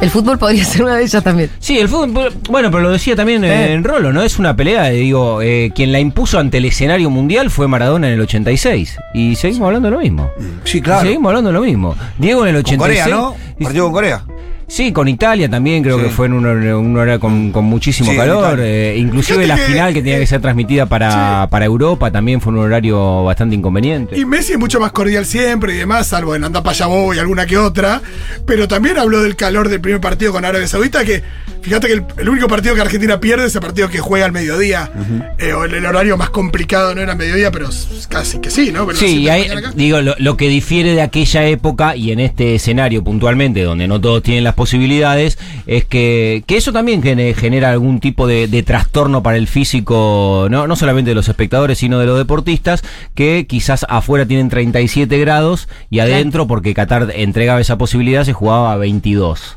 El 0.00 0.10
fútbol 0.10 0.38
podría 0.38 0.64
ser 0.64 0.82
una 0.82 0.96
de 0.96 1.04
ellas 1.04 1.22
también. 1.22 1.50
Sí, 1.60 1.78
el 1.78 1.88
fútbol, 1.88 2.32
bueno, 2.50 2.70
pero 2.70 2.82
lo 2.82 2.90
decía 2.90 3.16
también 3.16 3.44
eh, 3.44 3.66
Eh. 3.70 3.72
en 3.74 3.84
Rolo, 3.84 4.12
¿no? 4.12 4.22
Es 4.22 4.38
una 4.38 4.54
pelea, 4.56 4.90
eh, 4.90 4.96
digo, 4.96 5.40
eh, 5.40 5.72
quien 5.74 5.92
la 5.92 6.00
impuso 6.00 6.38
ante 6.38 6.58
el 6.58 6.64
escenario 6.66 7.08
mundial 7.10 7.50
fue 7.50 7.68
Maradona 7.68 8.08
en 8.08 8.14
el 8.14 8.20
86. 8.20 8.96
Y 9.14 9.36
seguimos 9.36 9.66
hablando 9.66 9.88
de 9.88 9.92
lo 9.94 10.00
mismo. 10.00 10.30
Sí, 10.64 10.80
claro. 10.82 11.02
Seguimos 11.02 11.30
hablando 11.30 11.50
de 11.50 11.54
lo 11.54 11.62
mismo. 11.62 11.96
Diego 12.18 12.42
en 12.46 12.54
el 12.56 12.62
Con 12.62 12.72
86. 12.74 13.02
Corea, 13.04 13.16
¿no? 13.16 13.36
Partido 13.62 13.84
con 13.84 13.92
Corea. 13.92 14.24
Sí, 14.66 14.92
con 14.92 15.08
Italia 15.08 15.48
también 15.48 15.82
creo 15.82 15.98
Sí. 15.98 16.04
que 16.04 16.10
fue 16.10 16.26
en 16.26 16.32
un, 16.32 16.44
hor- 16.44 16.78
un 16.78 16.96
horario 16.96 17.20
con, 17.20 17.52
con 17.52 17.64
muchísimo 17.64 18.10
Sí, 18.10 18.16
calor. 18.16 18.58
Eh, 18.60 18.96
inclusive 18.98 19.46
la 19.46 19.56
que- 19.56 19.62
final 19.62 19.92
que 19.94 20.00
tenía 20.02 20.18
que 20.18 20.26
ser 20.26 20.40
transmitida 20.40 20.86
para, 20.86 21.48
para 21.50 21.64
Europa 21.64 22.10
también 22.10 22.40
fue 22.40 22.52
un 22.52 22.58
horario 22.60 23.24
bastante 23.24 23.54
inconveniente. 23.54 24.18
Y 24.18 24.24
Messi 24.24 24.52
es 24.54 24.58
mucho 24.58 24.80
más 24.80 24.92
cordial 24.92 25.26
siempre 25.26 25.74
y 25.74 25.78
demás, 25.78 26.06
salvo 26.06 26.34
en 26.34 26.44
Andapayabó 26.44 27.14
y 27.14 27.18
alguna 27.18 27.46
que 27.46 27.58
otra. 27.58 28.00
Pero 28.46 28.66
también 28.68 28.98
habló 28.98 29.22
del 29.22 29.36
calor 29.36 29.68
del 29.68 29.80
primer 29.80 30.00
partido 30.00 30.32
con 30.32 30.44
Arabia 30.44 30.66
Saudita, 30.66 31.04
que 31.04 31.22
fíjate 31.62 31.86
que 31.86 31.92
el, 31.94 32.04
el 32.18 32.28
único 32.28 32.48
partido 32.48 32.74
que 32.74 32.80
Argentina 32.80 33.20
pierde 33.20 33.46
es 33.46 33.54
el 33.54 33.60
partido 33.60 33.88
que 33.88 33.98
juega 33.98 34.26
al 34.26 34.32
mediodía. 34.32 34.90
Eh, 35.38 35.52
o 35.52 35.64
el, 35.64 35.74
el 35.74 35.86
horario 35.86 36.16
más 36.16 36.30
complicado 36.30 36.94
no 36.94 37.00
era 37.00 37.14
mediodía, 37.14 37.50
pero 37.50 37.68
casi 38.08 38.38
que 38.38 38.50
sí, 38.50 38.70
¿no? 38.72 38.86
Pero 38.86 38.98
Sí, 38.98 39.20
y 39.22 39.24
la 39.24 39.34
hay- 39.34 39.48
digo, 39.74 40.00
lo, 40.00 40.14
lo 40.18 40.36
que 40.36 40.48
difiere 40.48 40.94
de 40.94 41.02
aquella 41.02 41.44
época 41.46 41.96
y 41.96 42.12
en 42.12 42.20
este 42.20 42.54
escenario 42.54 43.04
puntualmente, 43.04 43.62
donde 43.62 43.86
no 43.88 44.00
todos 44.00 44.22
tienen 44.22 44.44
las 44.54 44.56
posibilidades, 44.56 45.36
es 45.66 45.84
que, 45.84 46.44
que 46.46 46.56
eso 46.56 46.72
también 46.72 47.02
gene- 47.02 47.34
genera 47.34 47.70
algún 47.70 47.98
tipo 47.98 48.26
de, 48.28 48.46
de 48.46 48.62
trastorno 48.62 49.22
para 49.22 49.36
el 49.36 49.48
físico, 49.48 50.46
¿no? 50.48 50.66
no 50.68 50.76
solamente 50.76 51.10
de 51.10 51.14
los 51.16 51.28
espectadores, 51.28 51.78
sino 51.78 51.98
de 51.98 52.06
los 52.06 52.16
deportistas, 52.16 52.84
que 53.14 53.46
quizás 53.48 53.84
afuera 53.88 54.26
tienen 54.26 54.48
37 54.48 55.18
grados 55.18 55.68
y 55.90 55.98
adentro, 55.98 56.46
porque 56.46 56.72
Qatar 56.72 57.12
entregaba 57.16 57.60
esa 57.60 57.76
posibilidad, 57.78 58.24
se 58.24 58.32
jugaba 58.32 58.72
a 58.72 58.76
22. 58.76 59.54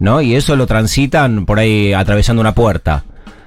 ¿No? 0.00 0.20
Y 0.20 0.34
eso 0.34 0.56
lo 0.56 0.66
transitan 0.66 1.46
por 1.46 1.60
ahí 1.60 1.92
atravesando 1.92 2.40
una 2.40 2.54
puerta. 2.56 3.04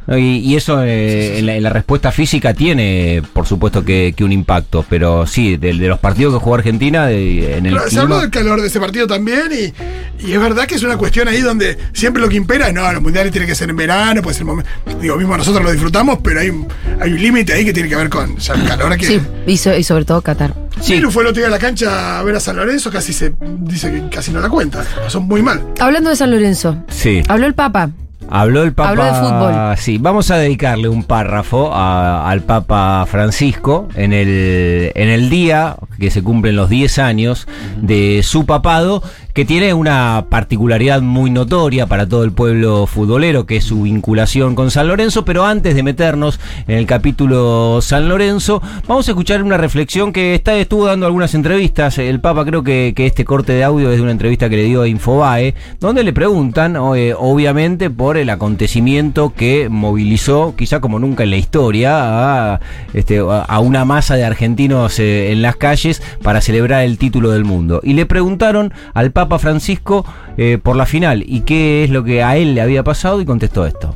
No, 0.08 0.18
y, 0.18 0.38
y 0.38 0.56
eso 0.56 0.84
eh, 0.84 1.40
en, 1.40 1.46
la, 1.48 1.56
en 1.56 1.64
la 1.64 1.70
respuesta 1.72 2.12
física 2.12 2.54
tiene, 2.54 3.24
por 3.34 3.48
supuesto, 3.48 3.84
que, 3.84 4.14
que 4.16 4.24
un 4.24 4.32
impacto. 4.32 4.86
Pero 4.90 5.26
sí, 5.26 5.58
de, 5.58 5.74
de 5.74 5.88
los 5.88 6.00
partidos 6.00 6.34
que 6.34 6.40
jugó 6.44 6.56
Argentina, 6.56 7.08
de- 7.08 7.58
en 7.58 7.66
el 7.66 7.74
Claro, 7.74 7.90
se 7.90 8.00
habló 8.00 8.20
del 8.22 8.30
calor 8.30 8.62
de 8.62 8.68
ese 8.68 8.80
partido 8.80 9.08
también 9.08 9.50
y, 9.52 10.26
y 10.28 10.32
es 10.34 10.40
verdad 10.40 10.66
que 10.68 10.76
es 10.76 10.84
una 10.84 10.98
cuestión 10.98 11.28
ahí 11.28 11.42
donde 11.42 11.78
siempre 11.94 12.22
lo 12.22 12.30
que 12.30 12.36
impera 12.36 12.68
es 12.68 12.74
no, 12.74 12.92
los 12.92 13.02
mundiales 13.02 13.32
tienen 13.32 13.50
que 13.50 13.56
ser 13.56 13.70
en 13.70 13.76
verano, 13.78 14.22
puede 14.22 14.36
ser 14.36 14.46
momento. 14.46 14.70
Digo, 15.02 15.16
mismo 15.18 15.36
nosotros 15.38 15.64
lo 15.64 15.72
disfrutamos, 15.72 16.20
pero 16.24 16.40
hay, 16.40 16.50
un- 16.50 16.68
hay 17.00 17.12
un 17.12 17.22
límite 17.22 17.54
ahí 17.54 17.66
que 17.66 17.74
tiene 17.74 17.90
que 17.90 17.96
ver 17.96 18.10
con 18.10 18.38
ya 18.38 18.54
el 18.54 18.64
calor 18.66 18.96
que. 18.98 19.06
Sí, 19.08 19.20
y, 19.48 19.58
so- 19.58 19.76
y 19.76 19.84
sobre 19.84 20.06
todo 20.06 20.22
Qatar. 20.22 20.54
Sí. 20.82 20.94
Miru 20.94 21.10
fue 21.10 21.24
el 21.24 21.30
otro 21.30 21.40
día 21.40 21.48
a 21.48 21.52
la 21.52 21.58
cancha 21.60 22.20
a 22.20 22.24
ver 22.24 22.36
a 22.36 22.40
San 22.40 22.58
Lorenzo, 22.58 22.92
casi 22.92 23.12
se 23.14 23.34
dice 23.62 23.92
que 23.92 24.10
casi 24.16 24.32
no 24.32 24.40
la 24.42 24.50
cuenta. 24.50 24.84
Son 25.08 25.24
muy 25.24 25.42
mal. 25.42 25.66
Hablando 25.80 26.10
de 26.10 26.16
San 26.16 26.30
Lorenzo, 26.32 26.84
Sí. 26.90 27.24
habló 27.28 27.48
el 27.48 27.54
Papa. 27.56 27.90
Habló 28.30 28.64
el 28.64 28.74
Papa. 28.74 28.90
Habló 28.90 29.04
de 29.06 29.12
fútbol. 29.14 29.78
Sí, 29.78 29.98
vamos 29.98 30.32
a 30.32 30.38
dedicarle 30.38 30.88
un 30.90 31.04
párrafo 31.04 31.72
a- 31.74 32.30
al 32.30 32.42
Papa 32.42 33.06
Francisco 33.10 33.88
en 33.96 34.14
el, 34.14 34.92
en 34.96 35.10
el 35.10 35.30
día 35.30 35.76
que 36.00 36.10
se 36.12 36.24
cumplen 36.24 36.56
los 36.56 36.70
10 36.70 37.00
años 37.00 37.48
de 37.78 38.22
su 38.24 38.46
papado, 38.46 39.04
que 39.36 39.44
tiene 39.44 39.74
una 39.74 40.28
particularidad 40.30 41.02
muy 41.02 41.30
notoria 41.30 41.88
para 41.88 42.08
todo 42.08 42.24
el 42.24 42.32
pueblo 42.32 42.88
futbolero, 42.88 43.46
que 43.46 43.58
es 43.58 43.66
su 43.66 43.82
vinculación 43.82 44.56
con 44.56 44.72
San 44.72 44.88
Lorenzo. 44.88 45.26
Pero 45.26 45.44
antes 45.44 45.76
de 45.76 45.84
meternos 45.84 46.40
en 46.70 46.78
el 46.78 46.86
capítulo 46.86 47.82
San 47.82 48.08
Lorenzo, 48.08 48.62
vamos 48.88 49.10
a 49.10 49.12
escuchar 49.12 49.44
una 49.44 49.58
reflexión 49.58 50.14
que 50.14 50.36
está, 50.36 50.56
estuvo 50.56 50.86
dando 50.86 51.06
algunas 51.06 51.34
entrevistas. 51.34 51.98
El 51.98 52.22
Papa, 52.22 52.46
creo 52.46 52.64
que, 52.64 52.94
que 52.96 53.06
este 53.06 53.26
corte 53.26 53.52
de 53.52 53.66
audio 53.66 53.92
es 53.92 53.98
de 53.98 54.04
una 54.04 54.14
entrevista 54.14 54.50
que 54.50 54.56
le 54.56 54.64
dio 54.64 54.84
a 54.84 54.88
Infobae, 54.88 55.54
donde 55.82 56.04
le 56.04 56.14
preguntan, 56.14 56.78
eh, 56.96 57.14
obviamente, 57.18 57.90
por 57.90 58.16
el 58.16 58.30
acontecimiento 58.30 59.34
que 59.36 59.68
movilizó, 59.68 60.56
quizá 60.56 60.80
como 60.80 60.98
nunca 60.98 61.24
en 61.24 61.32
la 61.32 61.38
historia, 61.38 62.54
a, 62.54 62.62
este, 62.94 63.20
a 63.20 63.60
una 63.60 63.84
masa 63.84 64.16
de 64.16 64.24
argentinos 64.24 64.98
eh, 65.00 65.34
en 65.34 65.42
las 65.42 65.58
calles 65.58 66.02
para 66.24 66.40
celebrar 66.40 66.86
el 66.86 66.98
título 66.98 67.32
del 67.32 67.44
mundo. 67.44 67.82
Y 67.84 67.96
le 67.96 68.06
preguntaron 68.06 68.74
al 68.94 69.12
Papa 69.12 69.25
Francisco 69.40 70.06
eh, 70.38 70.58
por 70.62 70.76
la 70.76 70.86
final 70.86 71.24
y 71.26 71.42
qué 71.42 71.84
es 71.84 71.90
lo 71.90 72.04
que 72.04 72.24
a 72.24 72.38
él 72.38 72.56
le 72.56 72.62
había 72.62 72.84
pasado 72.84 73.22
y 73.22 73.26
contestó 73.26 73.66
esto. 73.66 73.96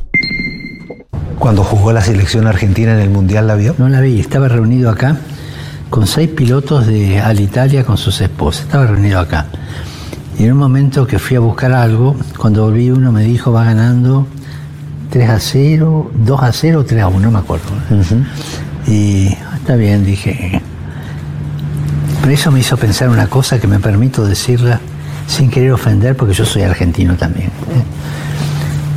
Cuando 1.38 1.64
jugó 1.64 1.92
la 1.92 2.02
selección 2.02 2.46
argentina 2.46 2.92
en 2.92 3.00
el 3.00 3.10
Mundial, 3.10 3.46
¿la 3.46 3.54
vio? 3.54 3.74
No 3.78 3.88
la 3.88 4.00
vi, 4.00 4.20
estaba 4.20 4.48
reunido 4.48 4.90
acá 4.90 5.16
con 5.88 6.06
seis 6.06 6.30
pilotos 6.30 6.86
de 6.86 7.20
Alitalia 7.20 7.84
con 7.84 7.98
sus 7.98 8.20
esposas. 8.20 8.62
Estaba 8.62 8.86
reunido 8.86 9.18
acá. 9.18 9.46
Y 10.38 10.44
en 10.44 10.52
un 10.52 10.58
momento 10.58 11.06
que 11.06 11.18
fui 11.18 11.36
a 11.36 11.40
buscar 11.40 11.72
algo, 11.72 12.16
cuando 12.38 12.64
volví 12.64 12.90
uno 12.90 13.12
me 13.12 13.24
dijo 13.24 13.52
va 13.52 13.64
ganando 13.64 14.26
3 15.10 15.28
a 15.28 15.40
0, 15.40 16.10
2 16.14 16.42
a 16.42 16.52
0, 16.52 16.84
3 16.86 17.02
a 17.02 17.08
1, 17.08 17.20
no 17.20 17.30
me 17.30 17.38
acuerdo. 17.38 17.66
Y 18.86 19.28
ah, 19.28 19.56
está 19.56 19.76
bien, 19.76 20.04
dije. 20.04 20.62
Pero 22.20 22.32
eso 22.32 22.50
me 22.50 22.60
hizo 22.60 22.76
pensar 22.76 23.08
una 23.08 23.26
cosa 23.26 23.58
que 23.58 23.66
me 23.66 23.80
permito 23.80 24.24
decirla 24.24 24.80
sin 25.30 25.48
querer 25.48 25.72
ofender 25.72 26.16
porque 26.16 26.34
yo 26.34 26.44
soy 26.44 26.62
argentino 26.62 27.14
también. 27.14 27.46
¿eh? 27.48 27.84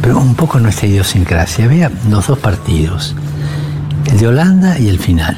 Pero 0.01 0.17
un 0.19 0.33
poco 0.35 0.59
nuestra 0.59 0.87
idiosincrasia. 0.87 1.65
Había 1.65 1.91
los 2.09 2.25
dos 2.27 2.39
partidos, 2.39 3.15
el 4.11 4.17
de 4.17 4.27
Holanda 4.27 4.79
y 4.79 4.89
el 4.89 4.97
final. 4.99 5.37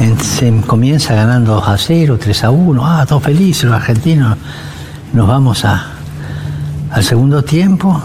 En- 0.00 0.18
Se 0.20 0.50
comienza 0.66 1.14
ganando 1.14 1.54
2 1.54 1.68
a 1.68 1.78
0, 1.78 2.18
3 2.20 2.44
a 2.44 2.50
1, 2.50 2.84
ah, 2.86 3.06
todos 3.06 3.22
felices 3.22 3.64
los 3.64 3.74
argentinos. 3.74 4.36
Nos 5.12 5.26
vamos 5.28 5.64
a, 5.64 5.86
al 6.90 7.04
segundo 7.04 7.42
tiempo 7.44 8.00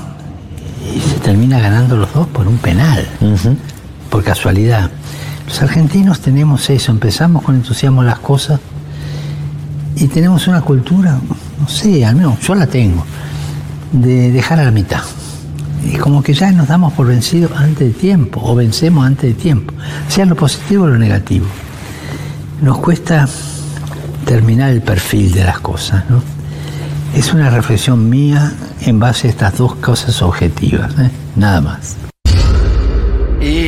y 0.95 0.99
se 0.99 1.19
termina 1.19 1.59
ganando 1.59 1.97
los 1.97 2.13
dos 2.13 2.27
por 2.27 2.47
un 2.47 2.57
penal, 2.57 3.05
por 4.09 4.23
casualidad. 4.23 4.89
Los 5.47 5.61
argentinos 5.61 6.19
tenemos 6.21 6.69
eso, 6.69 6.91
empezamos 6.91 7.43
con 7.43 7.55
entusiasmo 7.55 8.03
las 8.03 8.19
cosas 8.19 8.59
y 9.95 10.07
tenemos 10.07 10.47
una 10.47 10.61
cultura, 10.61 11.19
no 11.59 11.67
sé, 11.67 12.05
al 12.05 12.15
menos 12.15 12.39
yo 12.39 12.55
la 12.55 12.67
tengo, 12.67 13.05
de 13.91 14.31
dejar 14.31 14.59
a 14.59 14.65
la 14.65 14.71
mitad. 14.71 15.01
Y 15.85 15.97
como 15.97 16.23
que 16.23 16.33
ya 16.33 16.51
nos 16.51 16.67
damos 16.67 16.93
por 16.93 17.07
vencidos 17.07 17.51
antes 17.55 17.93
de 17.93 17.99
tiempo, 17.99 18.41
o 18.43 18.55
vencemos 18.55 19.05
antes 19.05 19.35
de 19.35 19.41
tiempo, 19.41 19.73
sea 20.07 20.25
lo 20.25 20.35
positivo 20.35 20.85
o 20.85 20.87
lo 20.87 20.97
negativo. 20.97 21.45
Nos 22.61 22.77
cuesta 22.77 23.27
terminar 24.25 24.71
el 24.71 24.81
perfil 24.81 25.33
de 25.33 25.43
las 25.43 25.59
cosas, 25.59 26.09
¿no? 26.09 26.21
Es 27.13 27.33
una 27.33 27.49
reflexión 27.49 28.09
mía 28.09 28.53
en 28.81 28.99
base 28.99 29.27
a 29.27 29.31
estas 29.31 29.57
dos 29.57 29.75
cosas 29.75 30.21
objetivas, 30.21 30.91
¿eh? 30.97 31.11
nada 31.35 31.61
más. 31.61 32.02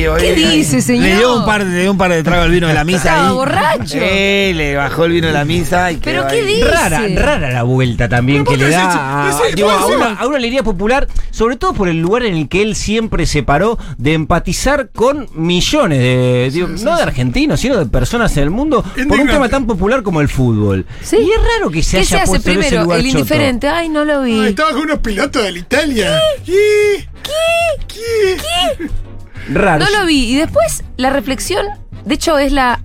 Hoy- 0.08 0.20
¿Qué 0.20 0.34
dice, 0.34 0.80
señor? 0.80 1.04
Le 1.04 1.16
dio 1.16 1.36
un 1.38 1.44
par, 1.46 1.64
de- 1.64 1.70
le 1.70 1.80
dio 1.82 1.92
un 1.92 1.98
par 1.98 2.10
de 2.10 2.22
tragos 2.22 2.44
al 2.46 2.50
vino 2.50 2.68
de 2.68 2.74
la 2.74 2.84
misa 2.84 2.98
Estaba 2.98 3.28
ahí. 3.28 3.34
borracho. 3.34 3.98
Eh, 4.00 4.52
le 4.54 4.76
bajó 4.76 5.04
el 5.04 5.12
vino 5.12 5.26
de 5.26 5.32
la 5.32 5.44
misa 5.44 5.92
y 5.92 5.96
¿Pero 5.96 6.22
quedó 6.26 6.30
qué 6.30 6.36
ahí. 6.48 6.54
dice? 6.56 6.64
Rara, 6.70 7.02
rara 7.16 7.50
la 7.52 7.62
vuelta 7.62 8.08
también 8.08 8.44
que 8.44 8.56
le 8.56 8.70
da 8.70 9.28
a, 9.28 9.32
digo, 9.54 9.70
a 9.70 9.86
una, 9.86 10.12
a 10.14 10.26
una 10.26 10.36
alegría 10.36 10.62
popular, 10.62 11.08
sobre 11.30 11.56
todo 11.56 11.72
por 11.74 11.88
el 11.88 12.00
lugar 12.00 12.24
en 12.24 12.36
el 12.36 12.48
que 12.48 12.62
él 12.62 12.74
siempre 12.76 13.26
se 13.26 13.42
paró 13.42 13.78
de 13.98 14.14
empatizar 14.14 14.90
con 14.94 15.28
millones 15.34 15.98
de, 15.98 16.50
digo, 16.52 16.68
no 16.68 16.96
de 16.96 17.02
argentinos, 17.02 17.60
sino 17.60 17.76
de 17.76 17.86
personas 17.86 18.36
en 18.36 18.44
el 18.44 18.50
mundo 18.50 18.82
por 18.82 18.92
un 18.96 19.02
Indignante. 19.02 19.32
tema 19.32 19.48
tan 19.48 19.66
popular 19.66 20.02
como 20.02 20.20
el 20.20 20.28
fútbol. 20.28 20.86
Sí. 21.02 21.16
Y 21.16 21.30
es 21.30 21.38
raro 21.56 21.70
que 21.70 21.82
se 21.82 21.92
¿Qué 21.92 21.96
haya 21.98 22.08
se 22.08 22.16
hace 22.16 22.26
puesto 22.26 22.50
en 22.50 22.58
ese 22.60 22.68
primero? 22.68 22.84
lugar 22.84 22.98
El 23.00 23.06
choto. 23.06 23.18
indiferente. 23.18 23.68
Ay, 23.68 23.88
no 23.88 24.04
lo 24.04 24.22
vi. 24.22 24.46
Estaba 24.46 24.70
con 24.70 24.80
unos 24.82 24.98
pilotos 25.00 25.42
de 25.42 25.52
la 25.52 25.58
Italia. 25.58 26.20
¿Qué? 26.44 27.08
¿Qué? 27.22 27.86
¿Qué? 27.88 28.88
No 29.84 30.00
lo 30.00 30.06
vi. 30.06 30.32
Y 30.32 30.36
después 30.36 30.84
la 30.96 31.10
reflexión, 31.10 31.66
de 32.04 32.14
hecho, 32.14 32.38
es 32.38 32.52
la 32.52 32.80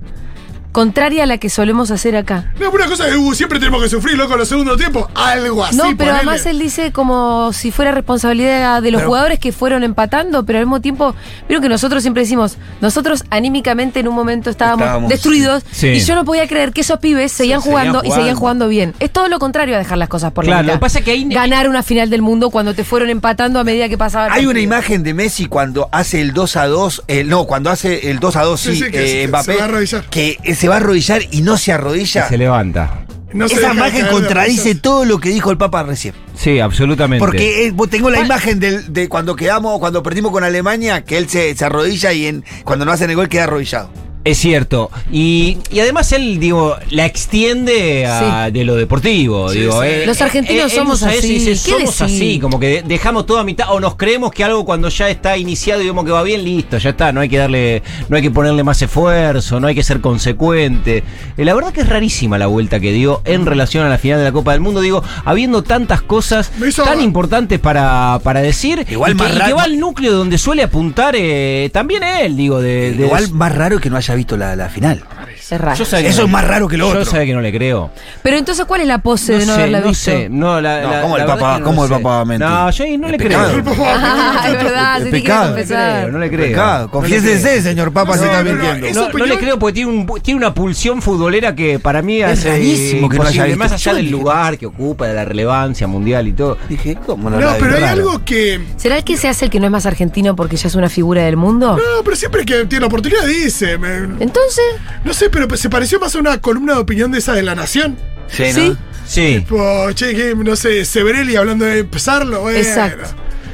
contraria 0.71 1.23
a 1.23 1.25
la 1.25 1.37
que 1.37 1.49
solemos 1.49 1.91
hacer 1.91 2.15
acá. 2.15 2.51
No, 2.59 2.71
pero 2.71 2.83
una 2.83 2.87
cosa 2.87 3.09
que 3.09 3.15
uh, 3.17 3.33
siempre 3.33 3.59
tenemos 3.59 3.81
que 3.83 3.89
sufrir, 3.89 4.17
loco, 4.17 4.33
en 4.33 4.39
los 4.39 4.47
segundos 4.47 4.77
tiempos. 4.77 5.07
Algo 5.15 5.63
así. 5.65 5.75
no, 5.75 5.83
pero 5.83 5.97
ponele. 5.97 6.17
además 6.17 6.45
él 6.45 6.59
dice 6.59 6.91
como 6.91 7.51
si 7.53 7.71
fuera 7.71 7.91
responsabilidad 7.91 8.81
de 8.81 8.91
los 8.91 8.99
Pero- 8.99 9.09
jugadores 9.09 9.39
que 9.39 9.51
fueron 9.51 9.83
empatando, 9.83 10.45
pero 10.45 10.59
al 10.59 10.65
mismo 10.65 10.81
tiempo, 10.81 11.15
vieron 11.47 11.61
que 11.63 11.69
nosotros 11.69 12.01
siempre 12.03 12.23
decimos, 12.23 12.57
nosotros 12.79 13.23
anímicamente 13.29 13.99
en 13.99 14.07
un 14.07 14.15
momento 14.15 14.49
estábamos, 14.49 14.83
Estábamos, 14.85 15.09
destruidos 15.09 15.63
sí. 15.71 15.87
y 15.87 15.99
yo 15.99 16.15
no 16.15 16.23
podía 16.25 16.47
creer 16.47 16.71
que 16.71 16.81
esos 16.81 16.99
pibes 16.99 17.31
seguían 17.31 17.61
seguían 17.61 17.61
jugando 17.61 18.01
y 18.03 18.11
seguían 18.11 18.35
jugando. 18.35 18.67
bien. 18.67 18.93
Es 18.99 19.11
todo 19.11 19.27
lo 19.27 19.39
contrario 19.39 19.75
a 19.75 19.79
dejar 19.79 19.97
las 19.97 20.07
cosas 20.09 20.31
por 20.31 20.45
Claro, 20.45 20.57
la 20.57 20.61
lo 20.61 20.65
mitad. 20.67 20.73
que 20.75 20.79
pasa 20.81 20.99
es 20.99 21.05
que 21.05 21.11
ahí- 21.11 21.27
Ganar 21.29 21.67
una 21.69 21.83
final 21.83 22.09
del 22.09 22.21
mundo 22.21 22.49
cuando 22.49 22.73
te 22.73 22.83
fueron 22.83 23.09
empatando 23.09 23.59
a 23.59 23.63
medida 23.63 23.89
que 23.89 23.97
pasaba 23.97 24.27
el 24.27 24.33
Hay 24.33 24.45
una 24.45 24.59
imagen 24.59 25.03
de 25.03 25.13
Messi 25.13 25.45
cuando 25.47 25.89
hace 25.91 26.21
el 26.21 26.33
2 26.33 26.55
a 26.57 26.67
2, 26.67 27.03
eh, 27.07 27.23
no, 27.23 27.45
cuando 27.45 27.69
hace 27.69 28.09
el 28.09 28.19
2 28.19 28.35
a 28.35 28.43
2, 28.43 28.59
sí, 28.61 28.71
Sí, 28.75 28.83
sí, 28.85 28.91
que 28.91 29.23
eh, 29.23 29.27
Mbappé, 29.27 29.43
se 29.53 29.57
va 29.57 29.61
a 29.63 29.65
arrodillar. 29.65 30.03
que 30.09 30.37
eh, 30.43 30.55
se 30.61 30.67
va 30.67 30.75
a 30.75 30.77
arrodillar 30.77 31.21
y 31.31 31.41
no 31.41 31.57
se 31.57 31.71
arrodilla. 31.73 32.27
Se 32.29 32.37
levanta. 32.37 33.05
No 33.33 33.45
Esa 33.45 33.73
imagen 33.73 34.07
contradice 34.07 34.75
todo 34.75 35.05
lo 35.05 35.17
que 35.19 35.29
dijo 35.29 35.51
el 35.51 35.57
Papa 35.57 35.83
recién. 35.83 36.13
Sí, 36.35 36.59
absolutamente. 36.59 37.19
Porque 37.25 37.65
eh, 37.67 37.71
vos 37.71 37.89
tengo 37.89 38.09
la 38.09 38.19
imagen 38.19 38.59
del- 38.59 38.91
de 38.91 39.07
cuando 39.09 39.35
quedamos, 39.35 39.79
cuando 39.79 40.03
perdimos 40.03 40.31
con 40.31 40.43
Alemania, 40.43 41.03
que 41.05 41.17
él 41.17 41.29
se, 41.29 41.55
se 41.55 41.65
arrodilla 41.65 42.11
y 42.13 42.25
en, 42.27 42.43
cuando 42.65 42.83
no 42.85 42.91
hacen 42.91 43.09
el 43.09 43.15
gol 43.15 43.29
queda 43.29 43.45
arrodillado. 43.45 43.89
Es 44.23 44.37
cierto. 44.37 44.91
Y, 45.11 45.57
y 45.71 45.79
además 45.79 46.11
él, 46.11 46.39
digo, 46.39 46.75
la 46.91 47.05
extiende 47.07 48.05
a, 48.05 48.51
de 48.51 48.63
lo 48.63 48.75
deportivo. 48.75 49.49
Sí, 49.51 49.59
digo, 49.61 49.81
sí. 49.81 49.87
eh, 49.87 50.03
Los 50.05 50.21
argentinos 50.21 50.65
él- 50.65 50.69
él 50.71 50.77
somos 50.77 51.01
así. 51.01 51.27
dice, 51.27 51.49
¿Qué 51.51 51.71
somos 51.77 51.97
decir? 51.99 52.05
así, 52.05 52.39
como 52.39 52.59
que 52.59 52.67
de- 52.67 52.81
dejamos 52.83 53.25
todo 53.25 53.39
a 53.39 53.43
mitad, 53.43 53.71
o 53.71 53.79
nos 53.79 53.95
creemos 53.95 54.31
que 54.31 54.43
algo 54.43 54.63
cuando 54.63 54.89
ya 54.89 55.09
está 55.09 55.37
iniciado 55.37 55.81
y 55.81 55.85
vemos 55.87 56.05
que 56.05 56.11
va 56.11 56.21
bien, 56.21 56.43
listo, 56.43 56.77
ya 56.77 56.91
está, 56.91 57.11
no 57.11 57.21
hay 57.21 57.29
que 57.29 57.37
darle, 57.37 57.81
no 58.09 58.15
hay 58.15 58.21
que 58.21 58.29
ponerle 58.29 58.63
más 58.63 58.79
esfuerzo, 58.81 59.59
no 59.59 59.65
hay 59.67 59.73
que 59.73 59.81
ser 59.83 60.01
consecuente. 60.01 61.03
Eh, 61.37 61.45
la 61.45 61.53
verdad 61.55 61.71
que 61.73 61.81
es 61.81 61.89
rarísima 61.89 62.37
la 62.37 62.47
vuelta 62.47 62.79
que 62.79 62.91
dio 62.91 63.21
en 63.25 63.45
relación 63.47 63.85
a 63.85 63.89
la 63.89 63.97
final 63.97 64.19
de 64.19 64.25
la 64.25 64.31
Copa 64.31 64.51
del 64.51 64.61
Mundo, 64.61 64.81
digo, 64.81 65.03
habiendo 65.25 65.63
tantas 65.63 66.01
cosas 66.03 66.51
hizo- 66.67 66.83
tan 66.83 67.01
importantes 67.01 67.59
para, 67.59 68.19
para 68.23 68.41
decir, 68.41 68.85
Igual 68.89 69.13
y, 69.13 69.17
que, 69.17 69.23
más 69.23 69.31
y 69.31 69.33
que 69.33 69.39
raro- 69.39 69.55
va 69.55 69.63
al 69.63 69.79
núcleo 69.79 70.13
donde 70.13 70.37
suele 70.37 70.61
apuntar 70.63 71.15
eh, 71.17 71.69
también 71.73 72.03
él, 72.03 72.37
digo, 72.37 72.61
de, 72.61 72.91
de 72.93 73.05
Igual 73.05 73.31
más 73.31 73.55
raro 73.55 73.79
que 73.79 73.89
no 73.89 73.97
haya 73.97 74.10
visto 74.15 74.37
la, 74.37 74.55
la 74.55 74.69
final. 74.69 75.03
Es 75.51 75.59
raro. 75.61 75.77
Yo 75.77 75.83
sabe 75.85 76.03
que 76.03 76.09
Eso 76.09 76.21
no- 76.21 76.25
es 76.27 76.31
más 76.31 76.47
raro 76.47 76.67
que 76.67 76.77
lo 76.77 76.85
Yo 76.85 76.99
otro. 77.01 77.11
sabe 77.11 77.25
que 77.25 77.33
no 77.33 77.41
le 77.41 77.51
creo. 77.51 77.91
Pero 78.23 78.37
entonces, 78.37 78.63
¿cuál 78.65 78.81
es 78.81 78.87
la 78.87 78.99
pose 78.99 79.33
de 79.33 79.45
no 79.45 79.53
sé, 79.53 79.59
haberla 79.59 79.81
no 79.81 79.89
visto? 79.89 80.05
sé. 80.11 80.29
No, 80.29 80.61
la, 80.61 80.81
No, 80.81 80.91
la- 80.91 81.01
¿cómo 81.01 81.17
el 81.17 81.19
la 81.19 81.25
verdad 81.27 81.39
Papa- 81.41 81.53
que 81.55 81.59
no 81.59 81.65
cómo 81.65 81.83
el 81.83 81.89
sé. 81.89 81.95
Papa 81.95 82.09
va 82.09 82.21
a 82.21 82.25
mentir? 82.25 82.47
No, 82.47 82.69
yo 82.71 82.83
ahí 82.85 82.97
no 82.97 83.07
le 83.09 83.17
pecado. 83.17 83.51
creo. 83.63 83.75
Ah, 83.85 84.43
es 84.47 84.53
verdad, 84.53 84.97
Es 84.97 85.03
se 85.03 85.09
tiene 85.09 85.17
que 85.17 85.23
pecado. 85.23 85.41
No 85.41 85.47
le 85.55 85.61
confesar. 85.61 85.99
creo, 86.01 86.11
no 86.13 86.19
le 86.19 86.29
creo. 86.29 86.47
Pecado. 86.47 86.89
Confiésese, 86.91 87.61
señor 87.61 87.91
Papa, 87.91 88.13
se 88.17 88.19
No, 88.19 88.25
está 88.31 88.43
no, 88.43 88.53
no, 88.53 88.63
mintiendo. 88.73 89.01
No, 89.11 89.17
no 89.19 89.25
le 89.25 89.37
creo 89.37 89.59
porque 89.59 89.73
tiene, 89.73 89.91
un, 89.91 90.21
tiene 90.21 90.37
una 90.37 90.53
pulsión 90.53 91.01
futbolera 91.01 91.53
que 91.53 91.79
para 91.79 92.01
mí 92.01 92.21
Es 92.21 92.45
rarísimo 92.45 93.09
que 93.09 93.17
no 93.17 93.23
haya 93.23 93.31
imposible, 93.31 93.47
visto. 93.47 93.59
más 93.59 93.71
allá 93.73 93.91
Yo 93.91 93.95
del 93.97 94.05
dije- 94.05 94.11
lugar 94.17 94.57
que 94.57 94.65
ocupa, 94.67 95.07
de 95.07 95.13
la 95.15 95.25
relevancia 95.25 95.85
mundial 95.87 96.27
y 96.29 96.33
todo. 96.33 96.57
Dije, 96.69 96.97
¿cómo 97.05 97.29
no, 97.29 97.39
No, 97.39 97.47
vi? 97.49 97.55
pero 97.59 97.75
hay 97.75 97.81
Raro. 97.81 97.91
algo 97.93 98.23
que. 98.23 98.61
¿Será 98.77 98.97
el 98.97 99.03
que 99.03 99.17
se 99.17 99.27
hace 99.27 99.45
el 99.45 99.51
que 99.51 99.59
no 99.59 99.65
es 99.65 99.71
más 99.71 99.85
argentino 99.85 100.33
porque 100.35 100.55
ya 100.55 100.69
es 100.69 100.75
una 100.75 100.87
figura 100.87 101.23
del 101.23 101.35
mundo? 101.35 101.75
No, 101.75 102.03
pero 102.05 102.15
siempre 102.15 102.45
que 102.45 102.63
tiene 102.65 102.81
la 102.81 102.87
oportunidad 102.87 103.25
dice. 103.25 103.77
me- 103.77 104.21
Entonces, 104.23 104.63
no 105.03 105.13
sé, 105.13 105.29
pero 105.47 105.57
se 105.57 105.69
pareció 105.69 105.99
más 105.99 106.15
a 106.15 106.19
una 106.19 106.39
columna 106.41 106.73
de 106.73 106.79
opinión 106.79 107.11
de 107.11 107.19
esa 107.19 107.33
de 107.33 107.43
la 107.43 107.55
Nación. 107.55 107.97
Sí, 108.27 108.43
¿no? 108.43 108.53
sí. 108.53 108.77
Sí. 109.05 109.35
Tipo, 109.39 109.91
che, 109.93 110.15
que, 110.15 110.35
no 110.35 110.55
sé, 110.55 110.85
Severelli 110.85 111.35
hablando 111.35 111.65
de 111.65 111.79
empezarlo. 111.79 112.41
Bueno. 112.41 112.57
Exacto. 112.59 113.09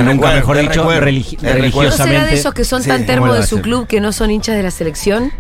Nunca 0.04 0.12
recuerdo, 0.32 0.36
mejor 0.36 0.58
dicho, 0.58 0.80
recuerdo, 0.82 1.06
religi- 1.06 1.24
es 1.24 1.42
recuerdo. 1.42 1.54
¿No 1.56 1.62
religiosamente. 1.62 2.20
será 2.20 2.26
de 2.26 2.34
esos 2.36 2.54
que 2.54 2.64
son 2.66 2.82
Sí, 2.84 2.90
tan 2.90 2.98
¿cómo 3.00 3.08
termos 3.08 3.38
de 3.38 3.46
su 3.48 3.62
club 3.62 3.88
que 3.88 4.00
no 4.02 4.12
son 4.12 4.32
hinchas 4.32 4.56
de 4.56 4.64
la 4.64 4.72
selección? 4.72 5.32